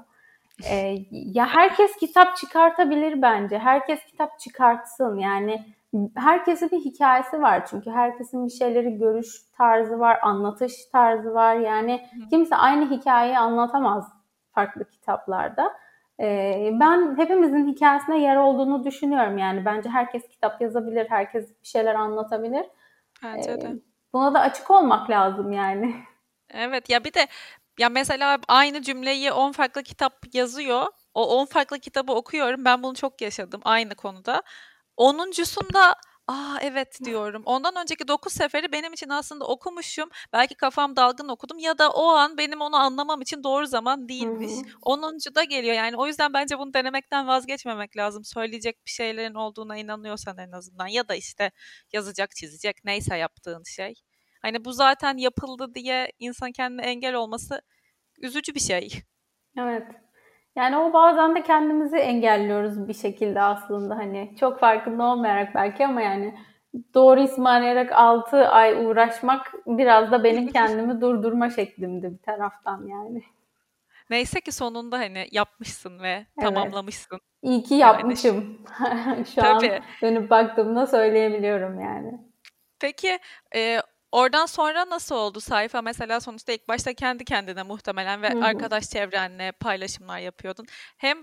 [0.71, 3.59] Ee, ya herkes kitap çıkartabilir bence.
[3.59, 5.19] Herkes kitap çıkartsın.
[5.19, 5.65] Yani
[6.15, 11.55] herkesin bir hikayesi var çünkü herkesin bir şeyleri görüş tarzı var, anlatış tarzı var.
[11.55, 14.13] Yani kimse aynı hikayeyi anlatamaz
[14.55, 15.73] farklı kitaplarda.
[16.21, 19.39] Ee, ben hepimizin hikayesine yer olduğunu düşünüyorum.
[19.39, 22.67] Yani bence herkes kitap yazabilir, herkes bir şeyler anlatabilir.
[23.23, 23.73] Bence ee, de.
[24.13, 25.95] Buna da açık olmak lazım yani.
[26.51, 27.27] Evet ya bir de
[27.79, 30.87] ya mesela aynı cümleyi 10 farklı kitap yazıyor.
[31.15, 32.65] O 10 farklı kitabı okuyorum.
[32.65, 34.43] Ben bunu çok yaşadım aynı konuda.
[34.97, 35.95] Onuncusunda
[36.29, 37.43] Aa evet diyorum.
[37.47, 40.09] Ondan önceki 9 seferi benim için aslında okumuşum.
[40.33, 44.53] Belki kafam dalgın okudum ya da o an benim onu anlamam için doğru zaman değilmiş.
[44.83, 45.75] Onuncu da geliyor.
[45.75, 48.25] Yani o yüzden bence bunu denemekten vazgeçmemek lazım.
[48.25, 51.51] Söyleyecek bir şeylerin olduğuna inanıyorsan en azından ya da işte
[51.93, 53.95] yazacak, çizecek neyse yaptığın şey.
[54.43, 57.63] Hani bu zaten yapıldı diye insan kendine engel olması
[58.19, 59.03] üzücü bir şey.
[59.59, 60.08] Evet.
[60.59, 66.01] Yani o bazen de kendimizi engelliyoruz bir şekilde aslında hani çok farkında olmayarak belki ama
[66.01, 66.35] yani
[66.95, 73.23] doğru ismi arayarak 6 ay uğraşmak biraz da benim kendimi durdurma şeklimdi bir taraftan yani.
[74.11, 76.27] Neyse ki sonunda hani yapmışsın ve evet.
[76.41, 77.21] tamamlamışsın.
[77.43, 78.59] İyi ki yapmışım.
[78.81, 79.27] Yani.
[79.35, 79.73] Şu Tabii.
[79.73, 82.21] an dönüp baktığımda söyleyebiliyorum yani.
[82.81, 83.19] Peki
[83.55, 83.81] e,
[84.13, 85.83] Oradan sonra nasıl oldu sayfa?
[85.83, 88.45] Mesela sonuçta ilk başta kendi kendine muhtemelen ve Hı-hı.
[88.45, 90.67] arkadaş çevrenle paylaşımlar yapıyordun.
[90.99, 91.19] Hem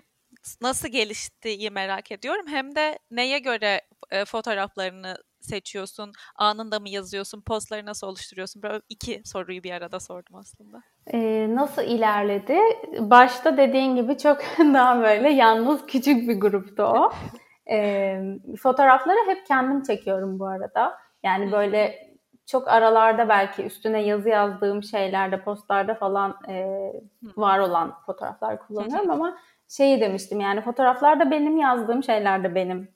[0.62, 6.12] nasıl geliştiği merak ediyorum hem de neye göre e, fotoğraflarını seçiyorsun?
[6.36, 7.42] Anında mı yazıyorsun?
[7.42, 8.64] Postları nasıl oluşturuyorsun?
[8.64, 10.82] Böyle iki soruyu bir arada sordum aslında.
[11.14, 12.58] Ee, nasıl ilerledi?
[13.00, 17.12] Başta dediğin gibi çok daha böyle yalnız küçük bir gruptu o.
[17.72, 18.22] ee,
[18.62, 20.98] fotoğrafları hep kendim çekiyorum bu arada.
[21.24, 22.05] Yani böyle
[22.46, 26.92] çok aralarda belki üstüne yazı yazdığım şeylerde, postlarda falan e,
[27.38, 29.38] var olan fotoğraflar kullanıyorum ama
[29.70, 32.88] şeyi demiştim yani fotoğraflarda benim yazdığım şeylerde benim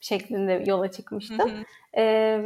[0.00, 1.50] şeklinde yola çıkmıştım.
[1.96, 2.40] e,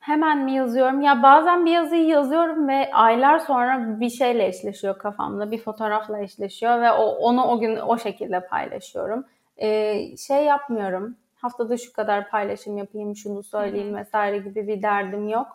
[0.00, 1.00] hemen mi yazıyorum?
[1.00, 6.80] Ya bazen bir yazıyı yazıyorum ve aylar sonra bir şeyle eşleşiyor kafamda, bir fotoğrafla eşleşiyor
[6.80, 9.24] ve o, onu o gün o şekilde paylaşıyorum.
[9.56, 15.46] E, şey yapmıyorum haftada şu kadar paylaşım yapayım, şunu söyleyeyim vesaire gibi bir derdim yok.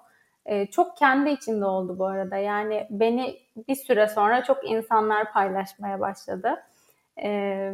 [0.45, 2.37] Ee, çok kendi içinde oldu bu arada.
[2.37, 6.63] Yani beni bir süre sonra çok insanlar paylaşmaya başladı.
[7.23, 7.73] Ee,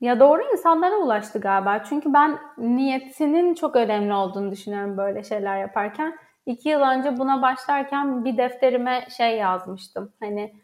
[0.00, 1.82] ya doğru insanlara ulaştı galiba.
[1.84, 6.18] Çünkü ben niyetinin çok önemli olduğunu düşünüyorum böyle şeyler yaparken.
[6.46, 10.12] İki yıl önce buna başlarken bir defterime şey yazmıştım.
[10.20, 10.54] Hani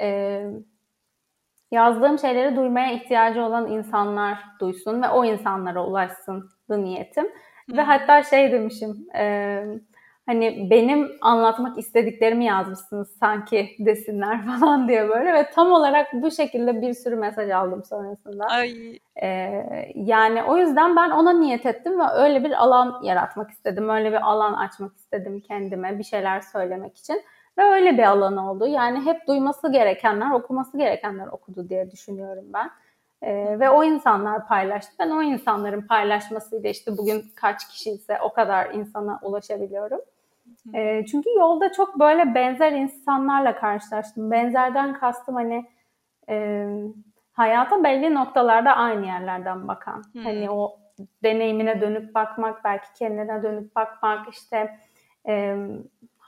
[0.00, 0.42] e,
[1.72, 7.24] yazdığım şeyleri duymaya ihtiyacı olan insanlar duysun ve o insanlara ulaşsın niyetim.
[7.70, 7.76] Hı.
[7.76, 9.64] Ve hatta şey demişim, e,
[10.26, 16.82] hani benim anlatmak istediklerimi yazmışsınız sanki desinler falan diye böyle ve tam olarak bu şekilde
[16.82, 18.44] bir sürü mesaj aldım sonrasında.
[18.44, 18.98] Ay.
[19.22, 23.88] Ee, yani o yüzden ben ona niyet ettim ve öyle bir alan yaratmak istedim.
[23.88, 27.22] Öyle bir alan açmak istedim kendime bir şeyler söylemek için.
[27.58, 28.66] Ve öyle bir alan oldu.
[28.66, 32.70] Yani hep duyması gerekenler, okuması gerekenler okudu diye düşünüyorum ben.
[33.22, 34.92] Ee, ve o insanlar paylaştı.
[34.98, 40.00] Ben o insanların paylaşmasıyla işte bugün kaç kişi ise o kadar insana ulaşabiliyorum.
[40.74, 44.30] E, çünkü yolda çok böyle benzer insanlarla karşılaştım.
[44.30, 45.64] Benzerden kastım hani
[46.28, 46.66] e,
[47.32, 50.02] hayata belli noktalarda aynı yerlerden bakan.
[50.12, 50.24] Hmm.
[50.24, 50.78] Hani o
[51.22, 54.78] deneyimine dönüp bakmak, belki kendine dönüp bakmak, işte
[55.28, 55.56] e,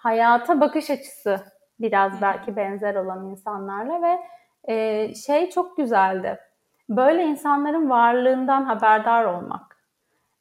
[0.04, 1.40] hayata bakış açısı
[1.80, 4.20] biraz belki benzer olan insanlarla ve
[4.72, 6.38] e, şey çok güzeldi.
[6.88, 9.76] Böyle insanların varlığından haberdar olmak.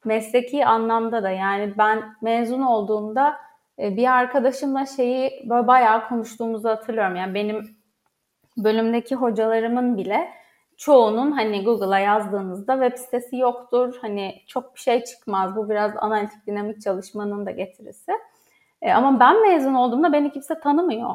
[0.04, 3.36] Mesleki anlamda da yani ben mezun olduğumda
[3.78, 7.16] e, bir arkadaşımla şeyi böyle bayağı konuştuğumuzu hatırlıyorum.
[7.16, 7.76] Yani benim
[8.56, 10.28] bölümdeki hocalarımın bile
[10.76, 13.98] çoğunun hani Google'a yazdığınızda web sitesi yoktur.
[14.00, 15.56] Hani çok bir şey çıkmaz.
[15.56, 18.12] Bu biraz analitik dinamik çalışmanın da getirisi.
[18.84, 21.10] E, ama ben mezun olduğumda beni kimse tanımıyor.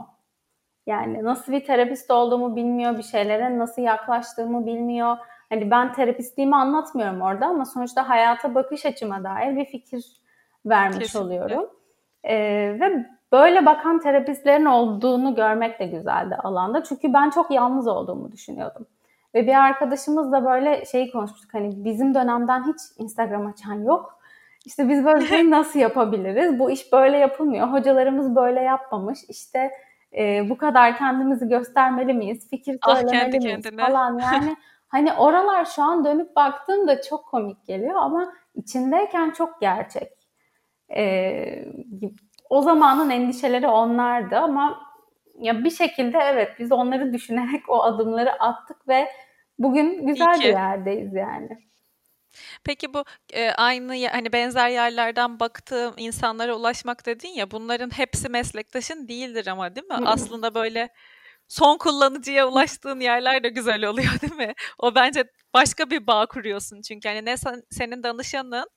[0.88, 5.18] Yani nasıl bir terapist olduğumu bilmiyor, bir şeylere nasıl yaklaştığımı bilmiyor.
[5.50, 10.06] Hani ben terapistliğimi anlatmıyorum orada ama sonuçta hayata bakış açıma dair bir fikir
[10.66, 11.20] vermiş Kesinlikle.
[11.20, 11.70] oluyorum.
[12.24, 12.36] E,
[12.80, 16.84] ve böyle bakan terapistlerin olduğunu görmek de güzeldi alanda.
[16.84, 18.86] Çünkü ben çok yalnız olduğumu düşünüyordum.
[19.36, 21.54] Ve bir arkadaşımız da böyle şeyi konuşmuştuk.
[21.54, 24.19] Hani bizim dönemden hiç Instagram açan yok.
[24.66, 26.60] İşte biz böyle şey nasıl yapabiliriz?
[26.60, 27.68] Bu iş böyle yapılmıyor.
[27.68, 29.20] Hocalarımız böyle yapmamış.
[29.30, 29.72] İşte
[30.18, 32.50] e, bu kadar kendimizi göstermeli miyiz?
[32.50, 33.82] Fikir söylemeli ah, miyiz kendine.
[33.82, 34.18] falan.
[34.34, 34.56] Yani
[34.88, 40.12] hani oralar şu an dönüp baktığımda çok komik geliyor ama içindeyken çok gerçek.
[40.96, 41.66] E,
[42.50, 44.80] o zamanın endişeleri onlardı ama
[45.40, 49.08] ya bir şekilde evet biz onları düşünerek o adımları attık ve
[49.60, 51.50] bugün güzel bir yerdeyiz yani.
[52.64, 59.08] Peki bu e, aynı hani benzer yerlerden baktığım insanlara ulaşmak dedin ya bunların hepsi meslektaşın
[59.08, 59.96] değildir ama değil mi?
[59.96, 60.06] Hı.
[60.06, 60.90] Aslında böyle
[61.48, 64.54] son kullanıcıya ulaştığın yerler de güzel oluyor değil mi?
[64.80, 68.70] O bence başka bir bağ kuruyorsun çünkü hani ne sen, senin danışanın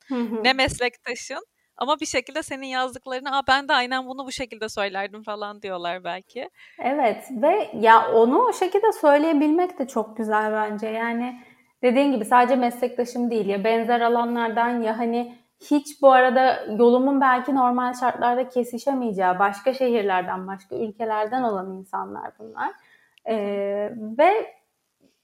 [0.42, 5.22] ne meslektaşın ama bir şekilde senin yazdıklarını Aa, ben de aynen bunu bu şekilde söylerdim
[5.22, 6.50] falan diyorlar belki.
[6.78, 10.86] Evet ve ya onu o şekilde söyleyebilmek de çok güzel bence.
[10.86, 11.42] Yani
[11.82, 15.34] dediğin gibi sadece meslektaşım değil ya benzer alanlardan ya hani
[15.70, 22.70] hiç bu arada yolumun belki normal şartlarda kesişemeyeceği başka şehirlerden, başka ülkelerden olan insanlar bunlar.
[23.28, 24.52] Ee, ve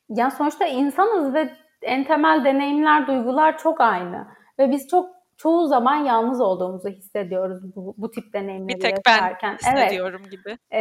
[0.09, 1.51] yani sonuçta insanız ve
[1.83, 4.27] en temel deneyimler, duygular çok aynı.
[4.59, 9.57] Ve biz çok çoğu zaman yalnız olduğumuzu hissediyoruz bu, bu tip deneyimleri Bir tek yaşarken.
[9.67, 10.33] ben hissediyorum evet.
[10.33, 10.59] gibi.
[10.71, 10.81] Ee,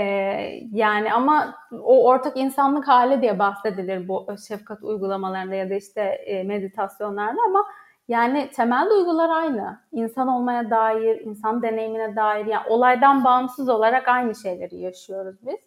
[0.71, 6.43] yani ama o ortak insanlık hali diye bahsedilir bu şefkat uygulamalarında ya da işte e,
[6.43, 7.65] meditasyonlarda ama
[8.07, 9.79] yani temel duygular aynı.
[9.91, 15.59] İnsan olmaya dair, insan deneyimine dair yani olaydan bağımsız olarak aynı şeyleri yaşıyoruz biz.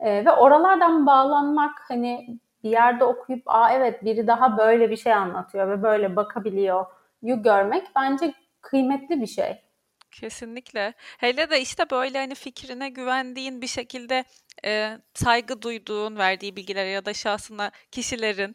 [0.00, 5.12] Ee, ve oralardan bağlanmak hani bir yerde okuyup aa evet biri daha böyle bir şey
[5.12, 6.86] anlatıyor ve böyle bakabiliyor
[7.22, 9.62] yu görmek bence kıymetli bir şey.
[10.10, 10.94] Kesinlikle.
[11.18, 14.24] Hele de işte böyle hani fikrine güvendiğin bir şekilde
[14.64, 18.54] e, saygı duyduğun, verdiği bilgilere ya da şahsına kişilerin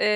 [0.00, 0.06] e,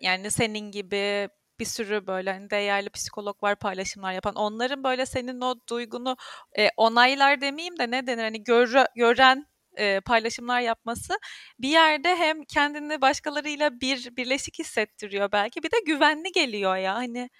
[0.00, 1.28] yani senin gibi
[1.60, 4.34] bir sürü böyle hani değerli psikolog var paylaşımlar yapan.
[4.34, 6.16] Onların böyle senin o duygunu
[6.58, 11.14] e, onaylar demeyeyim de ne denir hani gör, gören e, paylaşımlar yapması
[11.58, 17.30] bir yerde hem kendini başkalarıyla bir birleşik hissettiriyor belki bir de güvenli geliyor ya hani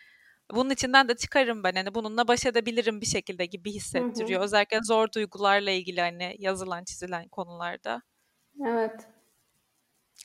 [0.51, 4.41] bunun içinden de çıkarım ben hani bununla baş edebilirim bir şekilde gibi hissettiriyor.
[4.41, 4.45] Hı hı.
[4.45, 8.03] Özellikle zor duygularla ilgili hani yazılan çizilen konularda.
[8.67, 9.09] Evet.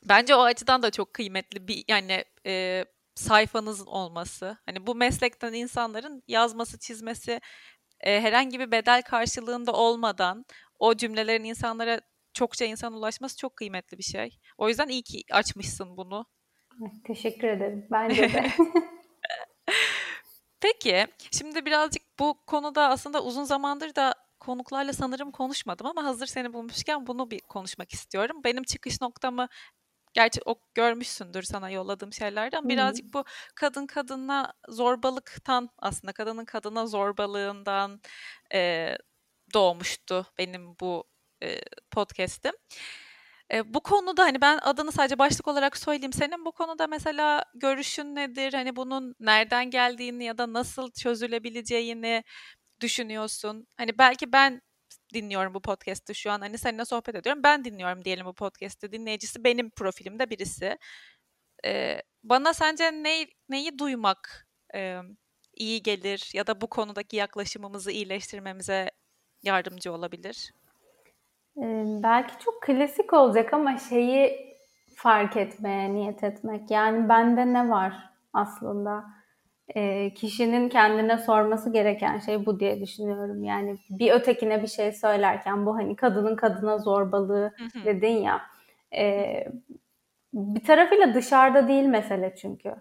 [0.09, 4.57] Bence o açıdan da çok kıymetli bir yani e, sayfanızın olması.
[4.65, 7.41] Hani bu meslekten insanların yazması, çizmesi
[7.99, 10.45] e, herhangi bir bedel karşılığında olmadan
[10.79, 12.01] o cümlelerin insanlara
[12.33, 14.39] çokça insan ulaşması çok kıymetli bir şey.
[14.57, 16.25] O yüzden iyi ki açmışsın bunu.
[17.03, 17.87] Teşekkür ederim.
[17.91, 18.51] Bence de.
[20.61, 26.53] Peki, şimdi birazcık bu konuda aslında uzun zamandır da konuklarla sanırım konuşmadım ama hazır seni
[26.53, 28.41] bulmuşken bunu bir konuşmak istiyorum.
[28.43, 29.47] Benim çıkış noktamı
[30.17, 32.69] gerçi o görmüşsündür sana yolladığım şeylerden Hı-hı.
[32.69, 33.23] birazcık bu
[33.55, 38.01] kadın kadına zorbalıktan aslında kadının kadına zorbalığından
[38.53, 38.91] e,
[39.53, 41.03] doğmuştu benim bu
[41.43, 41.61] e,
[41.91, 42.53] podcast'im.
[43.53, 46.13] E, bu konuda hani ben adını sadece başlık olarak söyleyeyim.
[46.13, 48.53] Senin bu konuda mesela görüşün nedir?
[48.53, 52.23] Hani bunun nereden geldiğini ya da nasıl çözülebileceğini
[52.81, 53.67] düşünüyorsun?
[53.77, 54.61] Hani belki ben
[55.17, 56.39] dinliyorum bu podcast'ı şu an.
[56.41, 57.43] Hani seninle sohbet ediyorum.
[57.43, 58.91] Ben dinliyorum diyelim bu podcast'ı.
[58.91, 60.77] Dinleyicisi benim profilimde birisi.
[61.65, 64.99] Ee, bana sence ne, neyi duymak e,
[65.53, 68.91] iyi gelir ya da bu konudaki yaklaşımımızı iyileştirmemize
[69.43, 70.53] yardımcı olabilir?
[71.57, 74.55] Ee, belki çok klasik olacak ama şeyi
[74.95, 76.71] fark etmeye niyet etmek.
[76.71, 79.16] Yani bende ne var aslında?
[79.75, 83.43] Ee, kişinin kendine sorması gereken şey bu diye düşünüyorum.
[83.43, 87.53] Yani bir ötekine bir şey söylerken bu hani kadının kadına zorbalığı
[87.85, 88.41] dedin ya.
[88.95, 89.47] E,
[90.33, 92.75] bir tarafıyla dışarıda değil mesele çünkü.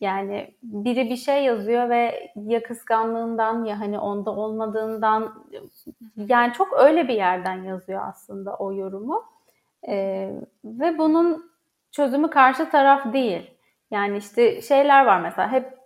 [0.00, 5.46] Yani biri bir şey yazıyor ve ya kıskanlığından ya hani onda olmadığından
[6.16, 9.24] yani çok öyle bir yerden yazıyor aslında o yorumu.
[9.88, 10.30] Ee,
[10.64, 11.50] ve bunun
[11.92, 13.50] çözümü karşı taraf değil.
[13.90, 15.78] Yani işte şeyler var mesela hep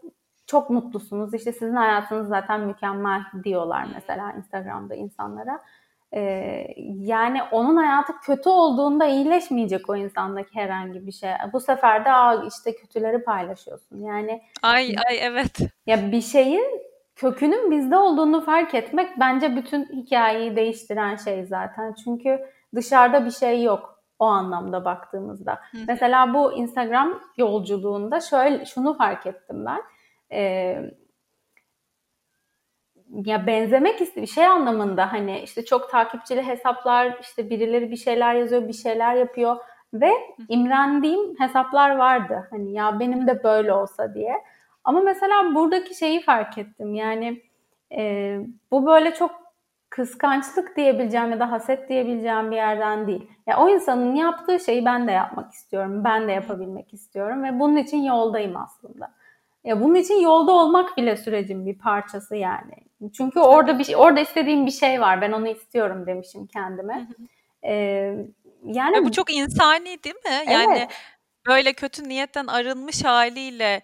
[0.49, 5.61] çok mutlusunuz işte sizin hayatınız zaten mükemmel diyorlar mesela Instagram'da insanlara.
[6.13, 11.31] Ee, yani onun hayatı kötü olduğunda iyileşmeyecek o insandaki herhangi bir şey.
[11.53, 14.03] Bu sefer de Aa, işte kötüleri paylaşıyorsun.
[14.05, 15.59] Yani ay ay evet.
[15.87, 16.83] Ya bir şeyin
[17.17, 21.95] kökünün bizde olduğunu fark etmek bence bütün hikayeyi değiştiren şey zaten.
[22.05, 22.41] Çünkü
[22.75, 25.53] dışarıda bir şey yok o anlamda baktığımızda.
[25.53, 25.79] Hı.
[25.89, 29.83] Mesela bu Instagram yolculuğunda şöyle şunu fark ettim ben.
[30.33, 30.91] Ee,
[33.25, 38.69] ya benzemek istiyor şey anlamında hani işte çok takipçili hesaplar işte birileri bir şeyler yazıyor
[38.69, 39.57] bir şeyler yapıyor
[39.95, 40.11] ve
[40.49, 44.35] imrendiğim hesaplar vardı hani ya benim de böyle olsa diye
[44.85, 47.43] ama mesela buradaki şeyi fark ettim yani
[47.97, 48.39] e,
[48.71, 49.31] bu böyle çok
[49.91, 53.31] kıskançlık diyebileceğim ya da haset diyebileceğim bir yerden değil.
[53.47, 56.05] Ya o insanın yaptığı şeyi ben de yapmak istiyorum.
[56.05, 59.11] Ben de yapabilmek istiyorum ve bunun için yoldayım aslında.
[59.65, 62.75] Ya bunun için yolda olmak bile sürecin bir parçası yani.
[63.17, 65.21] Çünkü orada bir şey, orada istediğim bir şey var.
[65.21, 67.09] Ben onu istiyorum demişim kendime.
[67.65, 67.73] Ee,
[68.65, 70.53] yani Ve bu çok insani değil mi?
[70.53, 70.91] Yani evet.
[71.47, 73.83] böyle kötü niyetten arınmış haliyle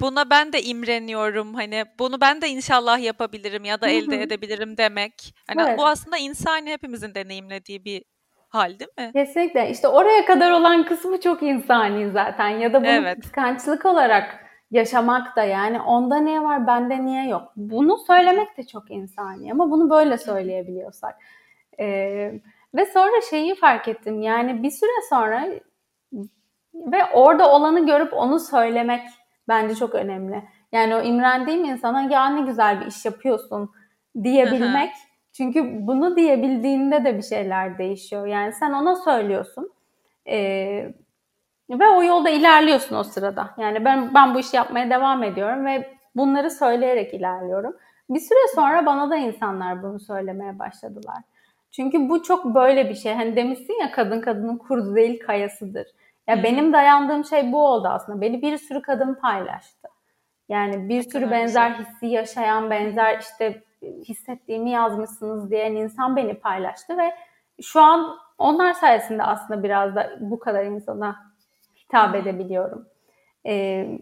[0.00, 1.54] buna ben de imreniyorum.
[1.54, 5.34] Hani bunu ben de inşallah yapabilirim ya da elde edebilirim demek.
[5.46, 5.78] Hani evet.
[5.78, 8.02] bu aslında insani hepimizin deneyimlediği bir
[8.48, 9.10] hal değil mi?
[9.12, 9.70] Kesinlikle.
[9.70, 13.20] İşte oraya kadar olan kısmı çok insani zaten ya da bunu evet.
[13.20, 17.52] kıskançlık olarak yaşamak da yani onda niye var bende niye yok.
[17.56, 21.18] Bunu söylemek de çok insani ama bunu böyle söyleyebiliyorsak.
[21.80, 22.40] Ee,
[22.74, 25.46] ve sonra şeyi fark ettim yani bir süre sonra
[26.74, 29.08] ve orada olanı görüp onu söylemek
[29.48, 30.42] bence çok önemli.
[30.72, 33.70] Yani o imrendiğim insana ya ne güzel bir iş yapıyorsun
[34.22, 34.90] diyebilmek.
[35.32, 38.26] Çünkü bunu diyebildiğinde de bir şeyler değişiyor.
[38.26, 39.72] Yani sen ona söylüyorsun.
[40.28, 40.94] Ee,
[41.70, 43.50] ve o yolda ilerliyorsun o sırada.
[43.58, 47.76] Yani ben ben bu işi yapmaya devam ediyorum ve bunları söyleyerek ilerliyorum.
[48.10, 51.16] Bir süre sonra bana da insanlar bunu söylemeye başladılar.
[51.70, 53.14] Çünkü bu çok böyle bir şey.
[53.14, 55.86] Hani demişsin ya kadın kadının kurdu değil kayasıdır.
[56.26, 58.20] Ya benim dayandığım şey bu oldu aslında.
[58.20, 59.88] Beni bir sürü kadın paylaştı.
[60.48, 67.14] Yani bir sürü benzer hissi yaşayan, benzer işte hissettiğimi yazmışsınız diyen insan beni paylaştı ve
[67.62, 71.16] şu an onlar sayesinde aslında biraz da bu kadar insana
[71.88, 72.88] hitap edebiliyorum.
[73.46, 73.98] Ee,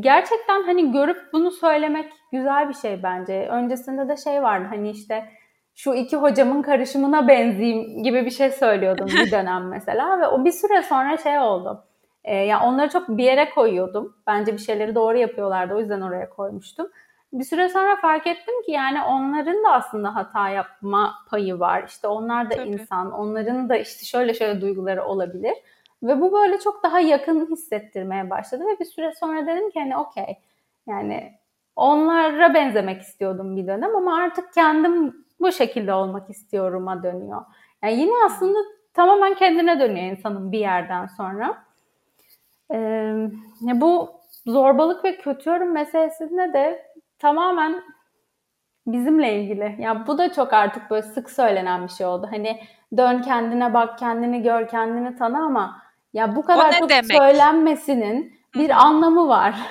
[0.00, 3.48] gerçekten hani görüp bunu söylemek güzel bir şey bence.
[3.48, 5.28] Öncesinde de şey vardı hani işte
[5.74, 10.52] şu iki hocamın karışımına benzeyeyim gibi bir şey söylüyordum bir dönem mesela ve o bir
[10.52, 11.84] süre sonra şey oldu.
[12.24, 14.16] Ee, ya yani onları çok bir yere koyuyordum.
[14.26, 16.90] Bence bir şeyleri doğru yapıyorlardı o yüzden oraya koymuştum.
[17.32, 21.84] Bir süre sonra fark ettim ki yani onların da aslında hata yapma payı var.
[21.88, 22.68] İşte onlar da Tabii.
[22.68, 25.54] insan, onların da işte şöyle şöyle duyguları olabilir.
[26.02, 29.96] Ve bu böyle çok daha yakın hissettirmeye başladı ve bir süre sonra dedim ki hani
[29.96, 30.38] okey
[30.86, 31.32] yani
[31.76, 37.42] onlara benzemek istiyordum bir dönem ama artık kendim bu şekilde olmak istiyorum'a dönüyor.
[37.82, 38.58] Yani yine aslında
[38.94, 41.64] tamamen kendine dönüyor insanın bir yerden sonra.
[42.72, 43.30] Ee,
[43.60, 44.10] bu
[44.46, 46.86] zorbalık ve kötü yorum meselesinde de
[47.18, 47.82] tamamen
[48.86, 49.64] bizimle ilgili.
[49.64, 52.28] Ya yani bu da çok artık böyle sık söylenen bir şey oldu.
[52.30, 52.60] Hani
[52.96, 55.82] dön kendine bak, kendini gör, kendini tanı ama
[56.12, 57.16] ya bu kadar çok demek?
[57.16, 58.78] söylenmesinin bir Hı-hı.
[58.78, 59.54] anlamı var.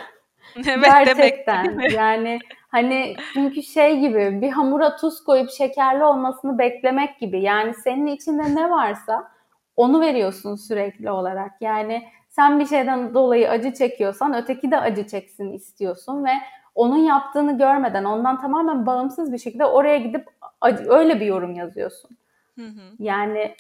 [0.68, 1.66] Evet, Gerçekten.
[1.66, 2.40] Demek, yani
[2.70, 7.42] hani çünkü şey gibi bir hamura tuz koyup şekerli olmasını beklemek gibi.
[7.42, 9.32] Yani senin içinde ne varsa
[9.76, 11.52] onu veriyorsun sürekli olarak.
[11.62, 16.32] Yani sen bir şeyden dolayı acı çekiyorsan öteki de acı çeksin istiyorsun ve
[16.76, 20.28] onun yaptığını görmeden ondan tamamen bağımsız bir şekilde oraya gidip
[20.62, 22.18] acı, öyle bir yorum yazıyorsun.
[22.56, 22.82] Hı hı.
[23.00, 23.56] Yani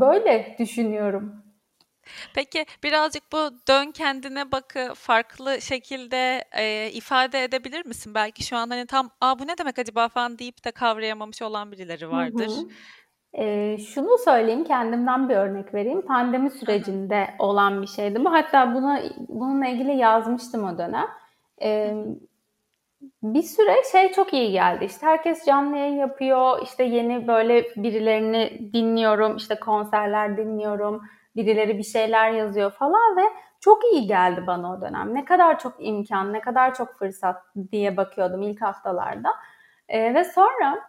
[0.00, 1.42] Böyle düşünüyorum.
[2.34, 3.38] Peki birazcık bu
[3.68, 8.14] dön kendine bakı farklı şekilde e, ifade edebilir misin?
[8.14, 11.72] Belki şu an hani tam Aa, bu ne demek acaba falan deyip de kavrayamamış olan
[11.72, 12.48] birileri vardır.
[12.48, 13.42] Hı hı.
[13.42, 16.02] E, şunu söyleyeyim, kendimden bir örnek vereyim.
[16.02, 17.46] Pandemi sürecinde hı hı.
[17.46, 18.32] olan bir şeydi bu.
[18.32, 21.06] Hatta buna bununla ilgili yazmıştım o dönem.
[21.62, 21.94] E,
[23.22, 24.84] bir süre şey çok iyi geldi.
[24.84, 26.62] İşte herkes canlı yayın yapıyor.
[26.62, 29.36] İşte yeni böyle birilerini dinliyorum.
[29.36, 31.02] İşte konserler dinliyorum
[31.36, 33.22] birileri bir şeyler yazıyor falan ve
[33.60, 35.14] çok iyi geldi bana o dönem.
[35.14, 37.42] Ne kadar çok imkan, ne kadar çok fırsat
[37.72, 39.34] diye bakıyordum ilk haftalarda.
[39.88, 40.88] E, ve sonra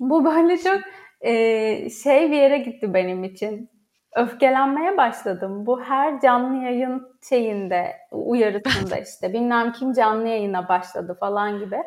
[0.00, 0.80] bu böyle çok
[1.20, 3.70] e, şey bir yere gitti benim için.
[4.14, 5.66] Öfkelenmeye başladım.
[5.66, 11.82] Bu her canlı yayın şeyinde, uyarısında işte bilmem kim canlı yayına başladı falan gibi.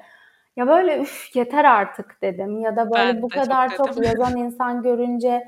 [0.55, 2.59] Ya böyle üf yeter artık dedim.
[2.59, 5.43] Ya da böyle ben bu kadar çok, çok yazan insan görünce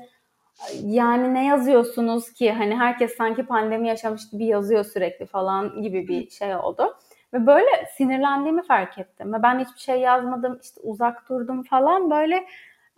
[0.82, 6.30] yani ne yazıyorsunuz ki hani herkes sanki pandemi yaşamış gibi yazıyor sürekli falan gibi bir
[6.30, 6.96] şey oldu.
[7.34, 9.32] Ve böyle sinirlendiğimi fark ettim.
[9.32, 12.46] Ve ben hiçbir şey yazmadım, işte uzak durdum falan böyle.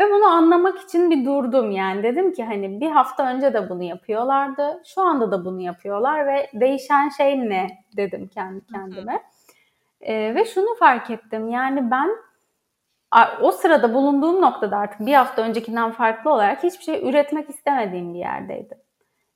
[0.00, 2.02] Ve bunu anlamak için bir durdum yani.
[2.02, 4.82] Dedim ki hani bir hafta önce de bunu yapıyorlardı.
[4.84, 7.66] Şu anda da bunu yapıyorlar ve değişen şey ne
[7.96, 9.12] dedim kendi kendime.
[9.12, 9.20] Hı hı.
[10.00, 12.10] Ee, ve şunu fark ettim yani ben
[13.40, 18.18] o sırada bulunduğum noktada artık bir hafta öncekinden farklı olarak hiçbir şey üretmek istemediğim bir
[18.18, 18.78] yerdeydim.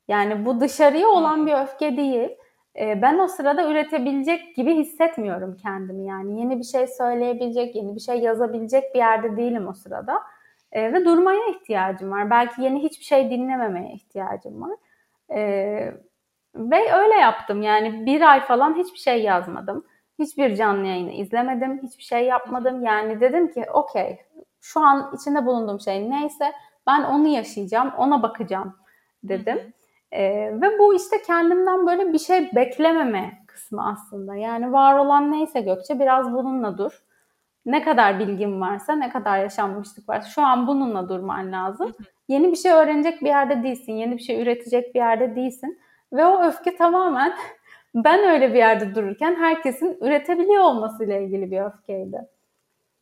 [0.08, 2.28] Yani bu dışarıya olan bir öfke değil.
[2.78, 6.06] Ee, ben o sırada üretebilecek gibi hissetmiyorum kendimi.
[6.06, 10.22] Yani yeni bir şey söyleyebilecek, yeni bir şey yazabilecek bir yerde değilim o sırada.
[10.72, 12.30] Ee, ve durmaya ihtiyacım var.
[12.30, 14.76] Belki yeni hiçbir şey dinlememeye ihtiyacım var.
[15.30, 15.92] Ee,
[16.54, 17.62] ve öyle yaptım.
[17.62, 19.84] Yani bir ay falan hiçbir şey yazmadım
[20.18, 22.84] Hiçbir canlı yayını izlemedim, hiçbir şey yapmadım.
[22.84, 24.18] Yani dedim ki okey
[24.60, 26.52] şu an içinde bulunduğum şey neyse
[26.86, 28.76] ben onu yaşayacağım, ona bakacağım
[29.22, 29.56] dedim.
[29.56, 29.72] Hı hı.
[30.12, 34.36] Ee, ve bu işte kendimden böyle bir şey beklememe kısmı aslında.
[34.36, 37.02] Yani var olan neyse Gökçe biraz bununla dur.
[37.66, 41.92] Ne kadar bilgin varsa, ne kadar yaşanmışlık varsa şu an bununla durman lazım.
[42.28, 45.78] Yeni bir şey öğrenecek bir yerde değilsin, yeni bir şey üretecek bir yerde değilsin.
[46.12, 47.34] Ve o öfke tamamen
[47.94, 52.35] ben öyle bir yerde dururken herkesin üretebiliyor olmasıyla ilgili bir öfkeydi.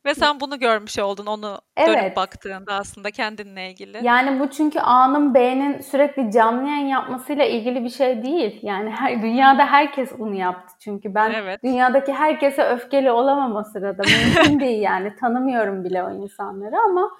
[0.05, 1.89] Ve sen bunu görmüş oldun onu evet.
[1.89, 3.99] dönüp baktığında aslında kendinle ilgili.
[4.01, 8.59] Yani bu çünkü A'nın B'nin sürekli canlı yayın yapmasıyla ilgili bir şey değil.
[8.61, 10.75] Yani her, dünyada herkes bunu yaptı.
[10.79, 11.63] Çünkü ben evet.
[11.63, 14.03] dünyadaki herkese öfkeli olamam o sırada.
[14.03, 17.11] Mümkün değil yani tanımıyorum bile o insanları ama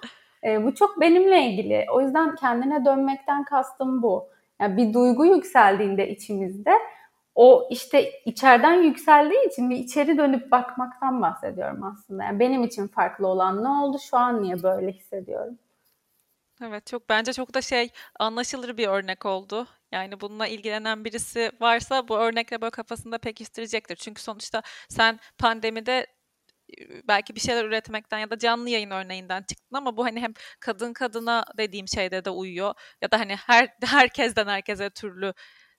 [0.44, 1.86] e, bu çok benimle ilgili.
[1.92, 4.28] O yüzden kendine dönmekten kastım bu.
[4.60, 6.72] Yani bir duygu yükseldiğinde içimizde
[7.36, 12.24] o işte içeriden yükseldiği için bir içeri dönüp bakmaktan bahsediyorum aslında.
[12.24, 13.98] Yani benim için farklı olan ne oldu?
[14.10, 15.58] Şu an niye böyle hissediyorum?
[16.62, 19.66] Evet çok bence çok da şey anlaşılır bir örnek oldu.
[19.92, 23.96] Yani bununla ilgilenen birisi varsa bu örnekle böyle kafasında pekiştirecektir.
[23.96, 26.06] Çünkü sonuçta sen pandemide
[27.08, 30.92] belki bir şeyler üretmekten ya da canlı yayın örneğinden çıktın ama bu hani hem kadın
[30.92, 35.34] kadına dediğim şeyde de uyuyor ya da hani her herkesten herkese türlü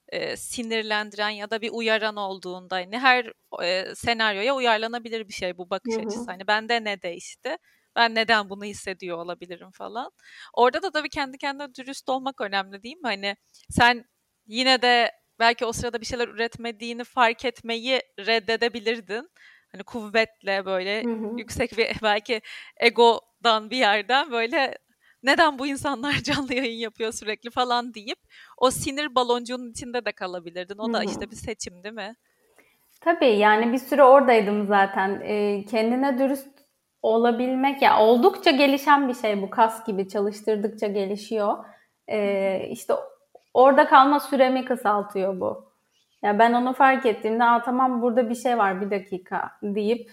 [0.08, 3.32] e, sinirlendiren ya da bir uyaran olduğunda hani her
[3.62, 6.06] e, senaryoya uyarlanabilir bir şey bu bakış Hı-hı.
[6.06, 6.30] açısı.
[6.30, 7.56] Hani bende ne değişti?
[7.96, 10.10] Ben neden bunu hissediyor olabilirim falan.
[10.54, 13.02] Orada da tabii kendi kendine dürüst olmak önemli değil mi?
[13.02, 13.36] Hani
[13.70, 14.04] sen
[14.46, 19.30] yine de belki o sırada bir şeyler üretmediğini fark etmeyi reddedebilirdin.
[19.72, 21.38] Hani kuvvetle böyle hı hı.
[21.38, 22.42] yüksek bir belki
[22.76, 24.78] egodan bir yerden böyle
[25.22, 28.18] neden bu insanlar canlı yayın yapıyor sürekli falan deyip
[28.58, 30.78] o sinir baloncuğunun içinde de kalabilirdin.
[30.78, 32.14] O da işte bir seçim değil mi?
[33.00, 35.20] Tabii yani bir süre oradaydım zaten.
[35.24, 36.48] E, kendine dürüst
[37.02, 41.64] olabilmek ya oldukça gelişen bir şey bu kas gibi çalıştırdıkça gelişiyor.
[42.08, 42.94] E, işte
[43.54, 45.68] orada kalma süremi kısaltıyor bu.
[46.22, 50.10] Ya ben onu fark ettiğimde Aa, tamam burada bir şey var bir dakika deyip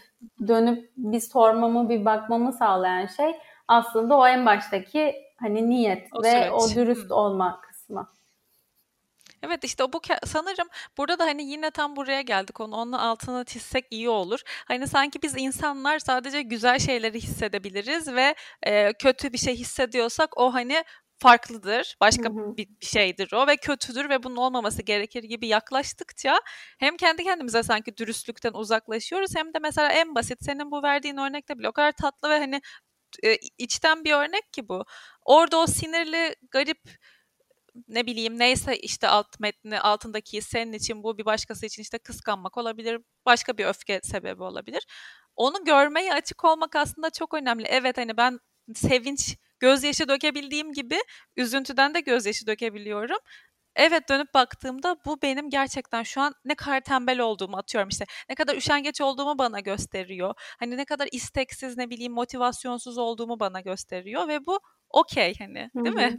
[0.47, 3.35] dönüp bir sormamı bir bakmamı sağlayan şey
[3.67, 6.51] aslında o en baştaki hani niyet o ve süreç.
[6.51, 8.15] o dürüst olma kısmı.
[9.43, 13.43] Evet işte o bu sanırım burada da hani yine tam buraya geldik onu onun altına
[13.43, 14.39] çizsek iyi olur.
[14.65, 20.53] Hani sanki biz insanlar sadece güzel şeyleri hissedebiliriz ve e, kötü bir şey hissediyorsak o
[20.53, 20.83] hani
[21.19, 21.97] farklıdır.
[22.01, 22.57] Başka hı hı.
[22.57, 26.39] Bir, bir şeydir o ve kötüdür ve bunun olmaması gerekir gibi yaklaştıkça
[26.79, 31.59] hem kendi kendimize sanki dürüstlükten uzaklaşıyoruz hem de mesela en basit senin bu verdiğin örnekte
[31.59, 32.61] bile o kadar tatlı ve hani
[33.23, 34.85] e, içten bir örnek ki bu.
[35.25, 36.79] Orada o sinirli, garip
[37.87, 42.57] ne bileyim neyse işte alt metni altındaki senin için bu bir başkası için işte kıskanmak
[42.57, 43.01] olabilir.
[43.25, 44.85] Başka bir öfke sebebi olabilir.
[45.35, 47.65] Onu görmeye açık olmak aslında çok önemli.
[47.67, 48.39] Evet hani ben
[48.75, 50.97] sevinç gözyaşı dökebildiğim gibi
[51.37, 53.17] üzüntüden de gözyaşı dökebiliyorum.
[53.75, 58.05] Evet dönüp baktığımda bu benim gerçekten şu an ne kadar tembel olduğumu atıyorum işte.
[58.29, 60.33] Ne kadar üşengeç olduğumu bana gösteriyor.
[60.59, 64.59] Hani ne kadar isteksiz ne bileyim motivasyonsuz olduğumu bana gösteriyor ve bu
[64.89, 66.11] okey hani değil Hı-hı.
[66.11, 66.17] mi?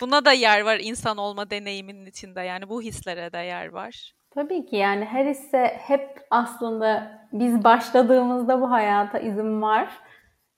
[0.00, 4.12] Buna da yer var insan olma deneyiminin içinde yani bu hislere de yer var.
[4.30, 9.88] Tabii ki yani her hisse hep aslında biz başladığımızda bu hayata izin var.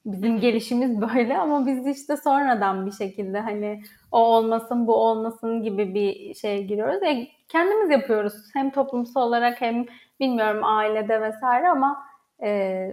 [0.05, 3.82] Bizim gelişimiz böyle ama biz işte sonradan bir şekilde hani
[4.12, 7.03] o olmasın bu olmasın gibi bir şey giriyoruz.
[7.03, 9.86] E, kendimiz yapıyoruz hem toplumsal olarak hem
[10.20, 12.03] bilmiyorum ailede vesaire ama
[12.42, 12.90] e,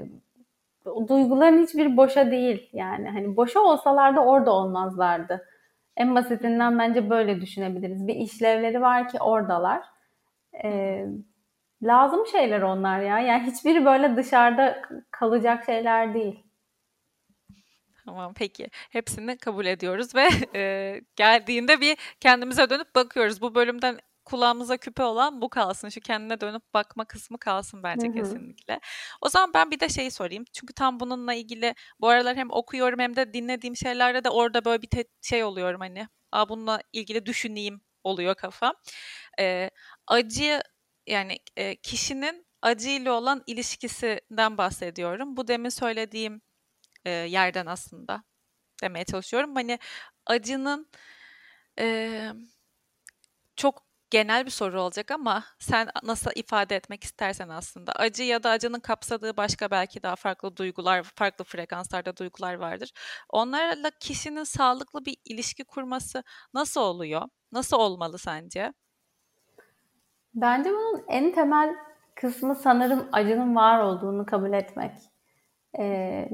[1.07, 5.45] duyguların hiçbir boşa değil yani hani boşa olsalardı orada olmazlardı.
[5.97, 8.07] En basitinden bence böyle düşünebiliriz.
[8.07, 9.81] Bir işlevleri var ki oradalar.
[10.63, 11.05] E,
[11.83, 13.19] lazım şeyler onlar ya.
[13.19, 14.81] Yani hiçbiri böyle dışarıda
[15.11, 16.46] kalacak şeyler değil.
[18.07, 18.69] Tamam peki.
[18.89, 23.41] Hepsini kabul ediyoruz ve e, geldiğinde bir kendimize dönüp bakıyoruz.
[23.41, 25.89] Bu bölümden kulağımıza küpe olan bu kalsın.
[25.89, 28.15] Şu kendine dönüp bakma kısmı kalsın bence Hı-hı.
[28.15, 28.79] kesinlikle.
[29.21, 30.43] O zaman ben bir de şeyi sorayım.
[30.53, 34.81] Çünkü tam bununla ilgili bu aralar hem okuyorum hem de dinlediğim şeylerde de orada böyle
[34.81, 36.07] bir te- şey oluyorum hani.
[36.31, 38.73] Aa bununla ilgili düşüneyim oluyor kafam.
[39.39, 39.69] Ee,
[40.07, 40.61] acı
[41.07, 45.37] yani e, kişinin acıyla olan ilişkisinden bahsediyorum.
[45.37, 46.41] Bu demin söylediğim
[47.07, 48.23] e, yerden aslında
[48.83, 49.55] demeye çalışıyorum.
[49.55, 49.79] Hani
[50.25, 50.87] acının
[51.79, 52.29] e,
[53.55, 58.49] çok genel bir soru olacak ama sen nasıl ifade etmek istersen aslında acı ya da
[58.49, 62.91] acının kapsadığı başka belki daha farklı duygular, farklı frekanslarda duygular vardır.
[63.29, 67.21] Onlarla kişinin sağlıklı bir ilişki kurması nasıl oluyor?
[67.51, 68.73] Nasıl olmalı sence?
[70.33, 71.75] Bence bunun en temel
[72.15, 74.91] kısmı sanırım acının var olduğunu kabul etmek.
[75.79, 76.29] Ee,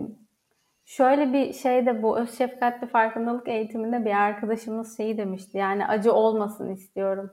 [0.86, 5.58] şöyle bir şey de bu öz şefkatli farkındalık eğitiminde bir arkadaşımız şeyi demişti.
[5.58, 7.32] Yani acı olmasın istiyorum.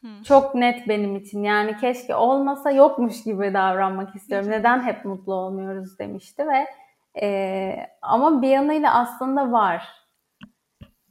[0.00, 0.22] Hmm.
[0.22, 1.42] Çok net benim için.
[1.42, 4.50] Yani keşke olmasa yokmuş gibi davranmak istiyorum.
[4.50, 6.66] Neden hep mutlu olmuyoruz demişti ve
[7.22, 9.98] e, ama bir yanıyla aslında var.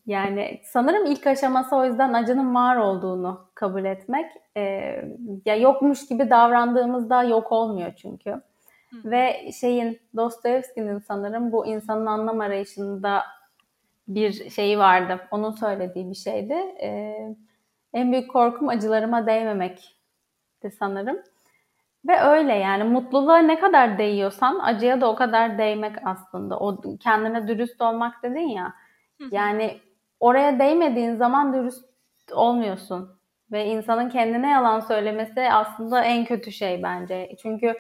[0.06, 4.32] Yani sanırım ilk aşaması o yüzden acının var olduğunu kabul etmek.
[4.58, 4.62] E,
[5.46, 8.42] ya yokmuş gibi davrandığımızda yok olmuyor çünkü.
[8.92, 9.12] Hı.
[9.12, 13.24] Ve şeyin Dostoyevski'nin sanırım bu insanın anlam arayışında
[14.08, 15.20] bir şeyi vardı.
[15.32, 16.54] Onun söylediği bir şeydi.
[16.82, 17.18] E,
[17.94, 21.18] en büyük korkum acılarıma değmemekti sanırım.
[22.08, 26.60] Ve öyle yani mutluluğa ne kadar değiyorsan acıya da o kadar değmek aslında.
[26.60, 28.74] O kendine dürüst olmak dedin ya.
[29.32, 29.78] Yani
[30.20, 31.86] oraya değmediğin zaman dürüst
[32.32, 33.18] olmuyorsun.
[33.52, 37.36] Ve insanın kendine yalan söylemesi aslında en kötü şey bence.
[37.42, 37.76] Çünkü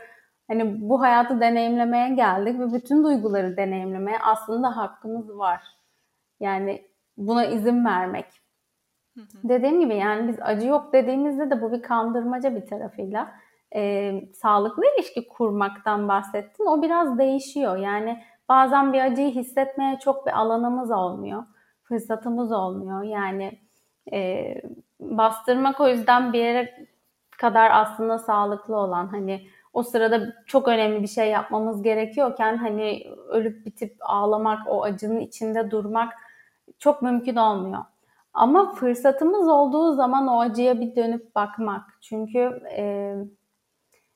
[0.47, 5.63] hani bu hayatı deneyimlemeye geldik ve bütün duyguları deneyimlemeye aslında hakkımız var.
[6.39, 6.87] Yani
[7.17, 8.25] buna izin vermek.
[9.13, 9.49] Hı hı.
[9.49, 13.31] Dediğim gibi yani biz acı yok dediğimizde de bu bir kandırmaca bir tarafıyla.
[13.75, 16.65] E, sağlıklı ilişki kurmaktan bahsettin.
[16.65, 17.77] O biraz değişiyor.
[17.77, 21.43] Yani bazen bir acıyı hissetmeye çok bir alanımız olmuyor
[21.87, 23.03] fırsatımız olmuyor.
[23.03, 23.59] Yani
[24.13, 24.53] e,
[24.99, 26.87] bastırmak o yüzden bir yere
[27.37, 29.47] kadar aslında sağlıklı olan hani
[29.78, 35.71] o sırada çok önemli bir şey yapmamız gerekiyorken hani ölüp bitip ağlamak, o acının içinde
[35.71, 36.13] durmak
[36.80, 37.84] çok mümkün olmuyor.
[38.34, 41.82] Ama fırsatımız olduğu zaman o acıya bir dönüp bakmak.
[42.01, 43.15] Çünkü e,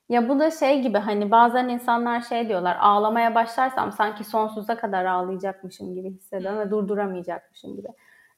[0.10, 5.06] ya bu da şey gibi hani bazen insanlar şey diyorlar ağlamaya başlarsam sanki sonsuza kadar
[5.06, 7.88] ağlayacakmışım gibi hissediyorum ve durduramayacakmışım gibi.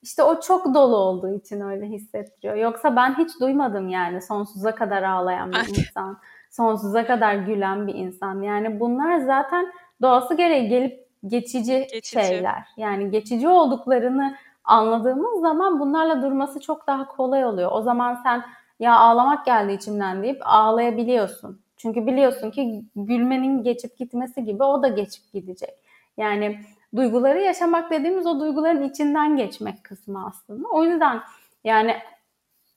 [0.01, 2.55] İşte o çok dolu olduğu için öyle hissettiriyor.
[2.55, 6.19] Yoksa ben hiç duymadım yani sonsuza kadar ağlayan bir insan,
[6.53, 8.41] sonsuza kadar gülen bir insan.
[8.41, 12.09] Yani bunlar zaten doğası gereği gelip geçici, geçici.
[12.09, 12.63] şeyler.
[12.77, 17.71] Yani geçici olduklarını anladığımız zaman bunlarla durması çok daha kolay oluyor.
[17.73, 18.43] O zaman sen
[18.79, 21.61] ya ağlamak geldi içimden deyip ağlayabiliyorsun.
[21.77, 25.73] Çünkü biliyorsun ki gülmenin geçip gitmesi gibi o da geçip gidecek.
[26.17, 26.59] Yani
[26.95, 30.67] duyguları yaşamak dediğimiz o duyguların içinden geçmek kısmı aslında.
[30.69, 31.19] O yüzden
[31.63, 31.95] yani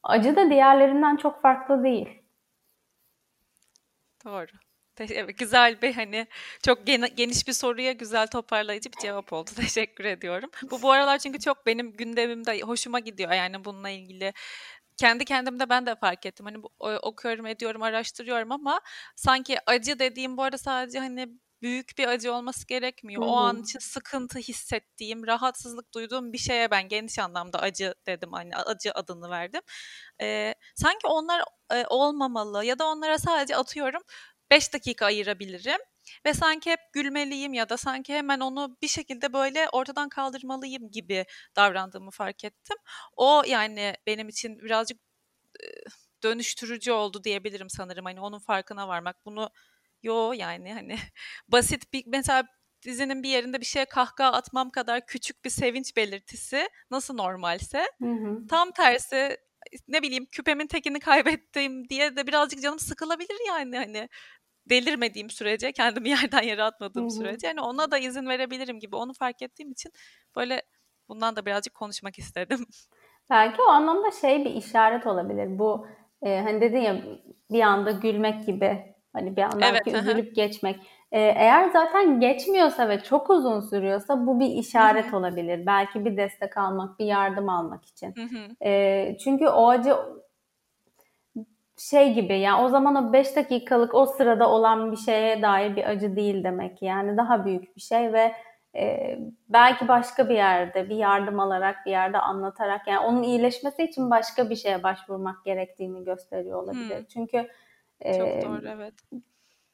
[0.03, 2.26] acı da diğerlerinden çok farklı değil.
[4.27, 4.47] Doğru.
[5.39, 6.27] Güzel bir hani
[6.67, 9.51] çok geniş bir soruya güzel toparlayıcı bir cevap oldu.
[9.57, 10.51] Teşekkür ediyorum.
[10.71, 13.33] Bu bu aralar çünkü çok benim gündemimde hoşuma gidiyor.
[13.33, 14.33] Yani bununla ilgili
[14.97, 16.47] kendi kendimde ben de fark ettim.
[16.47, 16.59] Hani
[17.03, 18.81] okuyorum, ediyorum, araştırıyorum ama
[19.17, 21.29] sanki acı dediğim bu arada sadece hani
[21.63, 23.23] büyük bir acı olması gerekmiyor.
[23.23, 23.31] Hı-hı.
[23.31, 28.33] O an için sıkıntı hissettiğim, rahatsızlık duyduğum bir şeye ben geniş anlamda acı dedim.
[28.33, 29.61] Hani acı adını verdim.
[30.23, 31.43] Ee, sanki onlar
[31.73, 34.03] e, olmamalı ya da onlara sadece atıyorum
[34.51, 35.81] 5 dakika ayırabilirim.
[36.27, 41.25] ve sanki hep gülmeliyim ya da sanki hemen onu bir şekilde böyle ortadan kaldırmalıyım gibi
[41.57, 42.77] davrandığımı fark ettim.
[43.17, 44.99] O yani benim için birazcık
[46.23, 48.05] dönüştürücü oldu diyebilirim sanırım.
[48.05, 49.25] Hani onun farkına varmak.
[49.27, 49.51] Bunu
[50.07, 50.97] yo yani hani
[51.49, 52.45] basit bir mesela
[52.83, 58.13] dizinin bir yerinde bir şeye kahkaha atmam kadar küçük bir sevinç belirtisi nasıl normalse hı
[58.13, 58.47] hı.
[58.47, 59.37] tam tersi
[59.89, 64.09] ne bileyim küpemin tekini kaybettim diye de birazcık canım sıkılabilir yani hani
[64.71, 67.11] delirmediğim sürece kendimi yerden yere atmadığım hı hı.
[67.11, 69.93] sürece yani ona da izin verebilirim gibi onu fark ettiğim için
[70.37, 70.63] böyle
[71.09, 72.67] bundan da birazcık konuşmak istedim.
[73.31, 75.59] Belki o anlamda şey bir işaret olabilir.
[75.59, 75.87] Bu
[76.23, 77.03] e, hani dedin ya
[77.51, 80.77] bir anda gülmek gibi hani bir anda evet, üzülüp geçmek.
[81.13, 85.17] E, eğer zaten geçmiyorsa ve çok uzun sürüyorsa bu bir işaret Hı-hı.
[85.17, 85.67] olabilir.
[85.67, 88.15] Belki bir destek almak, bir yardım almak için.
[88.65, 89.97] E, çünkü o acı
[91.79, 95.85] şey gibi yani o zaman o 5 dakikalık o sırada olan bir şeye dair bir
[95.85, 98.33] acı değil demek yani daha büyük bir şey ve
[98.77, 104.11] e, belki başka bir yerde bir yardım alarak bir yerde anlatarak yani onun iyileşmesi için
[104.11, 106.99] başka bir şeye başvurmak gerektiğini gösteriyor olabilir.
[106.99, 107.05] Hmm.
[107.05, 107.49] Çünkü
[108.03, 108.95] çok doğru evet.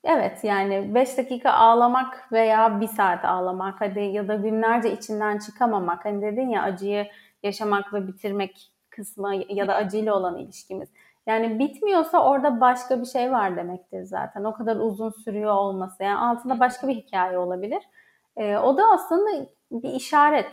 [0.04, 6.04] Evet yani 5 dakika ağlamak veya bir saat ağlamak hadi ya da günlerce içinden çıkamamak
[6.04, 7.06] hani dedin ya acıyı
[7.42, 10.88] yaşamak ve bitirmek kısmı ya da acıyla olan ilişkimiz.
[11.26, 14.44] Yani bitmiyorsa orada başka bir şey var demektir zaten.
[14.44, 16.02] O kadar uzun sürüyor olması.
[16.02, 17.82] Yani altında başka bir hikaye olabilir.
[18.36, 20.52] E, o da aslında bir işaret.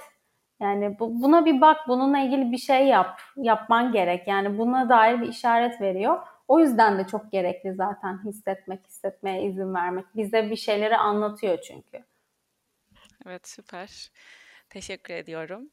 [0.59, 4.28] Yani bu, buna bir bak, bununla ilgili bir şey yap, yapman gerek.
[4.28, 6.20] Yani buna dair bir işaret veriyor.
[6.50, 10.06] O yüzden de çok gerekli zaten hissetmek, hissetmeye izin vermek.
[10.16, 12.04] Bize bir şeyleri anlatıyor çünkü.
[13.26, 14.12] Evet süper.
[14.70, 15.70] Teşekkür ediyorum.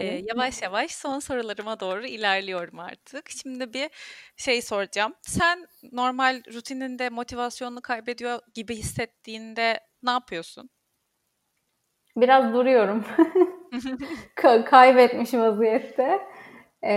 [0.00, 3.30] Ee, yavaş yavaş son sorularıma doğru ilerliyorum artık.
[3.30, 3.90] Şimdi bir
[4.36, 5.14] şey soracağım.
[5.22, 10.70] Sen normal rutininde motivasyonunu kaybediyor gibi hissettiğinde ne yapıyorsun?
[12.16, 13.04] Biraz duruyorum.
[14.64, 16.20] kaybetmiş vaziyette.
[16.82, 16.92] Ee,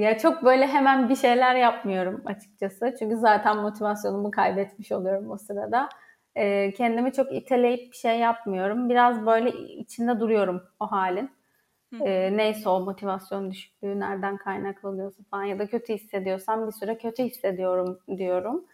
[0.00, 2.94] ya çok böyle hemen bir şeyler yapmıyorum açıkçası.
[2.98, 5.88] Çünkü zaten motivasyonumu kaybetmiş oluyorum o sırada.
[6.34, 8.88] Ee, kendimi çok iteleyip bir şey yapmıyorum.
[8.88, 11.30] Biraz böyle içinde duruyorum o halin.
[12.00, 17.22] Ee, neyse o motivasyon düşüklüğü nereden kaynaklanıyorsa falan ya da kötü hissediyorsam bir süre kötü
[17.22, 18.64] hissediyorum diyorum.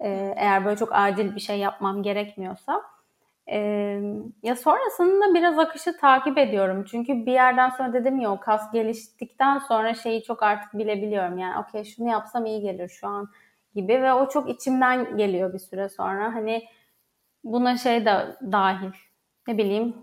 [0.00, 2.82] Ee, eğer böyle çok acil bir şey yapmam gerekmiyorsa.
[3.50, 4.00] Ee,
[4.42, 6.84] ya sonrasında biraz akışı takip ediyorum.
[6.90, 11.38] Çünkü bir yerden sonra dedim ya o kas geliştikten sonra şeyi çok artık bilebiliyorum.
[11.38, 13.28] Yani okey şunu yapsam iyi gelir şu an
[13.74, 16.34] gibi ve o çok içimden geliyor bir süre sonra.
[16.34, 16.62] Hani
[17.44, 18.90] buna şey de dahil.
[19.48, 19.94] Ne bileyim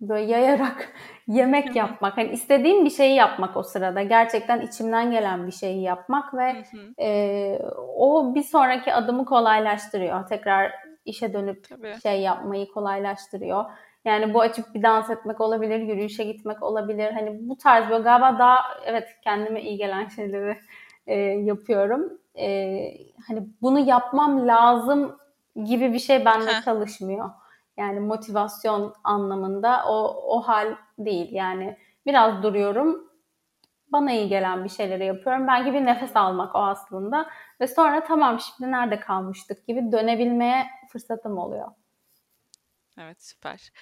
[0.00, 0.92] böyle yayarak
[1.28, 2.16] yemek yapmak.
[2.16, 4.02] Hani istediğim bir şeyi yapmak o sırada.
[4.02, 6.64] Gerçekten içimden gelen bir şeyi yapmak ve
[7.00, 7.58] e,
[7.96, 10.28] o bir sonraki adımı kolaylaştırıyor.
[10.28, 12.00] Tekrar işe dönüp Tabii.
[12.02, 13.64] şey yapmayı kolaylaştırıyor.
[14.04, 17.12] Yani bu açıp bir dans etmek olabilir, yürüyüşe gitmek olabilir.
[17.12, 20.58] Hani bu tarz böyle galiba daha evet kendime iyi gelen şeyleri
[21.06, 22.18] e, yapıyorum.
[22.38, 22.78] E,
[23.28, 25.16] hani bunu yapmam lazım
[25.64, 26.64] gibi bir şey bende Heh.
[26.64, 27.30] çalışmıyor.
[27.76, 31.28] Yani motivasyon anlamında o o hal değil.
[31.32, 31.76] Yani
[32.06, 33.05] biraz duruyorum.
[33.92, 35.48] Bana iyi gelen bir şeyleri yapıyorum.
[35.48, 37.30] Belki bir nefes almak o aslında.
[37.60, 41.68] Ve sonra tamam şimdi nerede kalmıştık gibi dönebilmeye fırsatım oluyor.
[43.00, 43.72] Evet süper.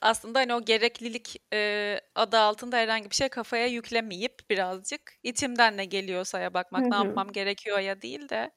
[0.00, 5.84] Aslında hani o gereklilik e, adı altında herhangi bir şey kafaya yüklemeyip birazcık içimden ne
[5.84, 8.50] geliyorsa ya bakmak ne yapmam gerekiyor ya değil de.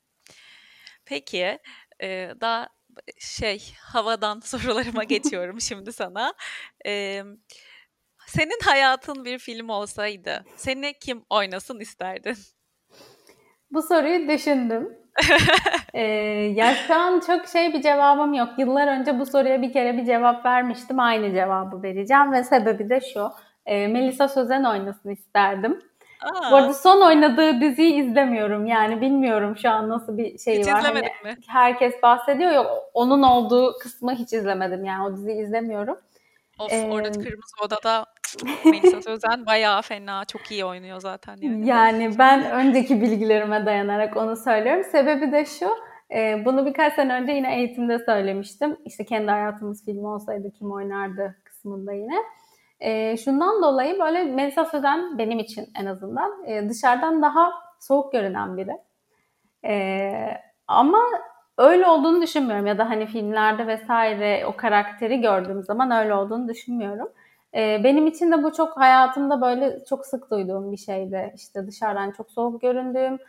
[1.06, 1.60] Peki
[2.02, 2.70] e, daha
[3.20, 6.34] şey havadan sorularıma geçiyorum şimdi sana.
[6.86, 7.24] E,
[8.28, 12.36] senin hayatın bir film olsaydı seni kim oynasın isterdin?
[13.72, 14.98] Bu soruyu düşündüm.
[15.94, 16.02] ee,
[16.56, 18.50] ya şu an çok şey bir cevabım yok.
[18.58, 21.00] Yıllar önce bu soruya bir kere bir cevap vermiştim.
[21.00, 23.32] Aynı cevabı vereceğim ve sebebi de şu.
[23.66, 25.82] E, Melisa Sözen oynasın isterdim.
[26.22, 26.52] Aa.
[26.52, 28.66] Bu arada son oynadığı diziyi izlemiyorum.
[28.66, 30.82] Yani bilmiyorum şu an nasıl bir şey hiç var.
[30.82, 31.38] Hani, mi?
[31.48, 34.86] Herkes bahsediyor ya onun olduğu kısmı hiç izlemedim.
[34.86, 35.98] Yani o diziyi izlemiyorum.
[36.60, 38.06] Of ee, orada Kırmızı Oda'da
[38.66, 41.38] Melisa Sözen bayağı fena, çok iyi oynuyor zaten.
[41.42, 44.84] Yani, yani ben önceki bilgilerime dayanarak onu söylüyorum.
[44.84, 45.70] Sebebi de şu,
[46.16, 48.78] e, bunu birkaç sene önce yine eğitimde söylemiştim.
[48.86, 52.16] İşte kendi hayatımız filmi olsaydı kim oynardı kısmında yine.
[52.80, 58.58] E, şundan dolayı böyle Melisa Sözen benim için en azından e, dışarıdan daha soğuk görünen
[58.58, 58.78] biri.
[59.66, 60.12] E,
[60.68, 61.00] ama
[61.58, 67.10] öyle olduğunu düşünmüyorum ya da hani filmlerde vesaire o karakteri gördüğüm zaman öyle olduğunu düşünmüyorum.
[67.56, 71.34] Ee, benim için de bu çok hayatımda böyle çok sık duyduğum bir şeydi.
[71.36, 73.20] İşte dışarıdan çok soğuk göründüğüm,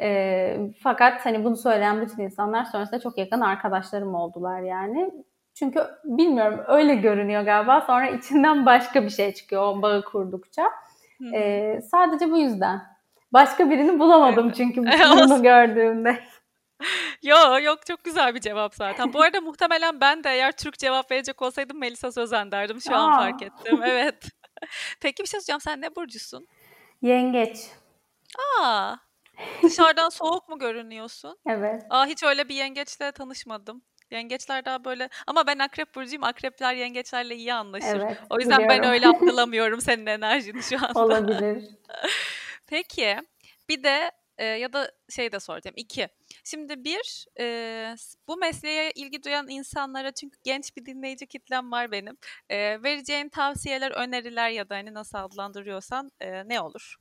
[0.00, 5.10] E, fakat hani bunu söyleyen bütün insanlar sonrasında çok yakın arkadaşlarım oldular yani.
[5.54, 7.80] Çünkü bilmiyorum öyle görünüyor galiba.
[7.80, 10.62] Sonra içinden başka bir şey çıkıyor o bağı kurdukça.
[11.34, 12.80] E, sadece bu yüzden.
[13.32, 14.80] Başka birini bulamadım çünkü
[15.16, 16.18] bunu gördüğümde.
[17.22, 19.12] Yo yok çok güzel bir cevap zaten.
[19.12, 22.80] Bu arada muhtemelen ben de eğer Türk cevap verecek olsaydım Melisa Sözen derdim.
[22.80, 22.98] Şu Aa.
[22.98, 23.80] an fark ettim.
[23.84, 24.24] Evet.
[25.00, 25.60] Peki bir şey soracağım.
[25.60, 26.48] Sen ne burcusun?
[27.02, 27.56] Yengeç.
[28.60, 28.94] Aa.
[29.62, 31.38] Dışarıdan soğuk mu görünüyorsun?
[31.46, 31.82] Evet.
[31.90, 33.82] Aa hiç öyle bir yengeçle tanışmadım.
[34.10, 36.24] Yengeçler daha böyle ama ben akrep burcuyum.
[36.24, 38.00] Akrepler yengeçlerle iyi anlaşır.
[38.04, 38.82] Evet, o yüzden biliyorum.
[38.82, 41.00] ben öyle algılamıyorum senin enerjini şu anda.
[41.04, 41.64] Olabilir.
[42.66, 43.16] Peki
[43.68, 45.74] bir de e, ya da şey de soracağım.
[45.76, 46.08] İki.
[46.44, 47.94] Şimdi bir e,
[48.28, 52.16] bu mesleğe ilgi duyan insanlara çünkü genç bir dinleyici kitlem var benim.
[52.48, 56.96] E, vereceğin tavsiyeler, öneriler ya da hani nasıl adlandırıyorsan e, ne olur?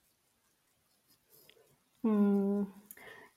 [2.02, 2.60] Hmm.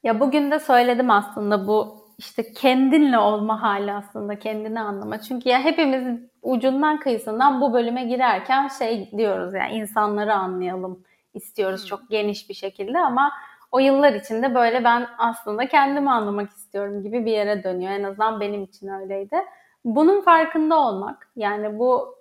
[0.03, 5.21] Ya bugün de söyledim aslında bu işte kendinle olma hali aslında kendini anlama.
[5.21, 11.89] Çünkü ya hepimiz ucundan kıyısından bu bölüme girerken şey diyoruz yani insanları anlayalım istiyoruz hmm.
[11.89, 13.33] çok geniş bir şekilde ama
[13.71, 17.93] o yıllar içinde böyle ben aslında kendimi anlamak istiyorum gibi bir yere dönüyor.
[17.93, 19.37] En azından benim için öyleydi.
[19.85, 22.21] Bunun farkında olmak yani bu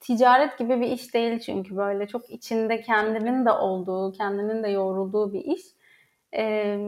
[0.00, 5.32] ticaret gibi bir iş değil çünkü böyle çok içinde kendinin de olduğu, kendinin de yoğrulduğu
[5.32, 5.62] bir iş.
[6.36, 6.78] Ee,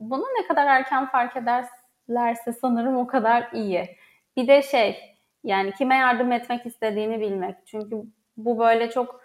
[0.00, 3.96] bunu ne kadar erken fark ederlerse sanırım o kadar iyi.
[4.36, 7.56] Bir de şey yani kime yardım etmek istediğini bilmek.
[7.66, 8.02] Çünkü
[8.36, 9.20] bu böyle çok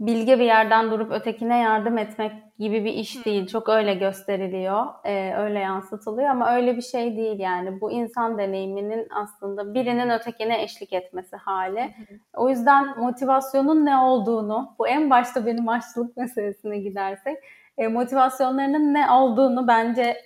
[0.00, 3.46] bilge bir yerden durup ötekine yardım etmek gibi bir iş değil.
[3.46, 7.80] Çok öyle gösteriliyor, e, öyle yansıtılıyor ama öyle bir şey değil yani.
[7.80, 11.94] Bu insan deneyiminin aslında birinin ötekine eşlik etmesi hali.
[12.34, 17.36] O yüzden motivasyonun ne olduğunu, bu en başta benim aşçılık meselesine gidersek,
[17.78, 20.16] e, motivasyonlarının ne olduğunu bence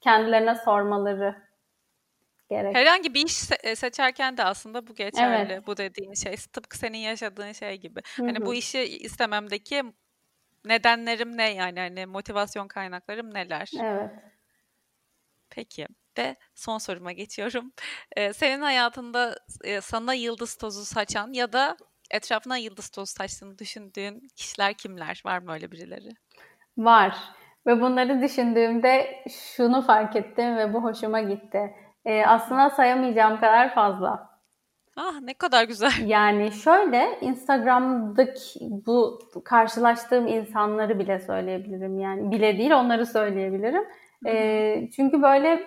[0.00, 1.49] kendilerine sormaları
[2.50, 2.74] gerek.
[2.74, 5.52] Herhangi bir iş se- seçerken de aslında bu geçerli.
[5.52, 5.66] Evet.
[5.66, 8.00] Bu dediğin şey tıpkı senin yaşadığın şey gibi.
[8.16, 8.26] Hı-hı.
[8.26, 9.82] Hani bu işi istememdeki
[10.64, 13.70] nedenlerim ne yani hani motivasyon kaynaklarım neler?
[13.80, 14.10] Evet.
[15.50, 15.86] Peki
[16.18, 17.72] ve son soruma geçiyorum.
[18.16, 21.76] Ee, senin hayatında e, sana yıldız tozu saçan ya da
[22.10, 25.22] etrafına yıldız tozu saçtığını düşündüğün kişiler kimler?
[25.24, 26.10] Var mı öyle birileri?
[26.78, 27.16] Var.
[27.66, 29.24] Ve bunları düşündüğümde
[29.56, 31.74] şunu fark ettim ve bu hoşuma gitti.
[32.04, 34.30] Ee, aslında sayamayacağım kadar fazla.
[34.96, 35.92] Ah ne kadar güzel.
[36.06, 41.98] Yani şöyle Instagram'daki bu karşılaştığım insanları bile söyleyebilirim.
[41.98, 43.84] Yani bile değil onları söyleyebilirim.
[44.26, 45.66] Ee, çünkü böyle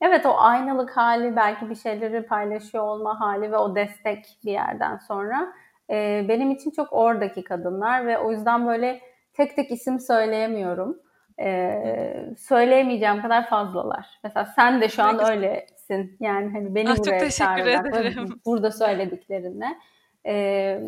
[0.00, 4.96] evet o aynalık hali belki bir şeyleri paylaşıyor olma hali ve o destek bir yerden
[4.96, 5.52] sonra
[5.90, 9.00] e, benim için çok oradaki kadınlar ve o yüzden böyle
[9.32, 11.01] tek tek isim söyleyemiyorum
[11.40, 14.06] e, söyleyemeyeceğim kadar fazlalar.
[14.24, 15.30] Mesela sen de şu an Peki.
[15.30, 16.16] öylesin.
[16.20, 18.16] Yani hani beni ah, buraya çağırarak
[18.46, 19.78] burada söylediklerinle.
[20.26, 20.80] E,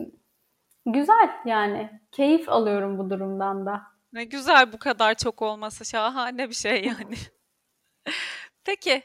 [0.87, 2.01] güzel yani.
[2.13, 3.83] Keyif alıyorum bu durumdan da.
[4.13, 5.85] Ne güzel bu kadar çok olması.
[5.85, 7.17] Şahane bir şey yani.
[8.65, 9.03] Peki.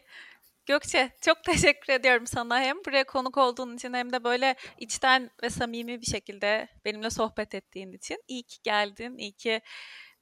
[0.66, 5.50] Gökçe çok teşekkür ediyorum sana hem buraya konuk olduğun için hem de böyle içten ve
[5.50, 8.24] samimi bir şekilde benimle sohbet ettiğin için.
[8.28, 9.62] İyi ki geldin, iyi ki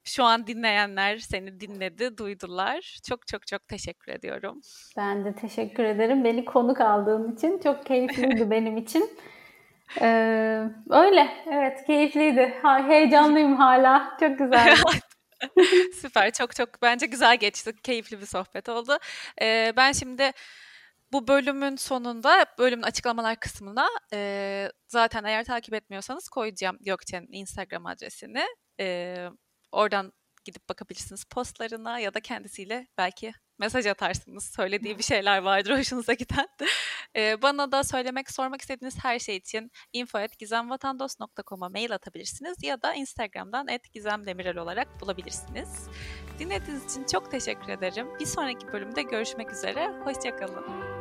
[0.07, 2.99] şu an dinleyenler seni dinledi, duydular.
[3.09, 4.61] Çok çok çok teşekkür ediyorum.
[4.97, 6.23] Ben de teşekkür ederim.
[6.23, 9.09] Beni konuk aldığın için çok keyifliydi benim için.
[10.01, 12.57] Ee, öyle, evet keyifliydi.
[12.61, 14.17] Ha, heyecanlıyım hala.
[14.19, 14.75] Çok güzel.
[16.01, 17.73] Süper, çok çok bence güzel geçti.
[17.83, 18.97] Keyifli bir sohbet oldu.
[19.41, 20.31] Ee, ben şimdi
[21.11, 28.43] bu bölümün sonunda, bölümün açıklamalar kısmına e, zaten eğer takip etmiyorsanız koyacağım Gökçe'nin Instagram adresini.
[28.79, 29.15] E,
[29.71, 30.13] Oradan
[30.45, 34.45] gidip bakabilirsiniz postlarına ya da kendisiyle belki mesaj atarsınız.
[34.55, 36.47] Söylediği bir şeyler vardır hoşunuza giden.
[37.15, 43.67] Ee, bana da söylemek, sormak istediğiniz her şey için info.gizemvatandos.com'a mail atabilirsiniz ya da Instagram'dan
[43.93, 45.87] @gizemdemirel olarak bulabilirsiniz.
[46.39, 48.07] Dinlediğiniz için çok teşekkür ederim.
[48.19, 49.87] Bir sonraki bölümde görüşmek üzere.
[50.03, 50.96] Hoşçakalın.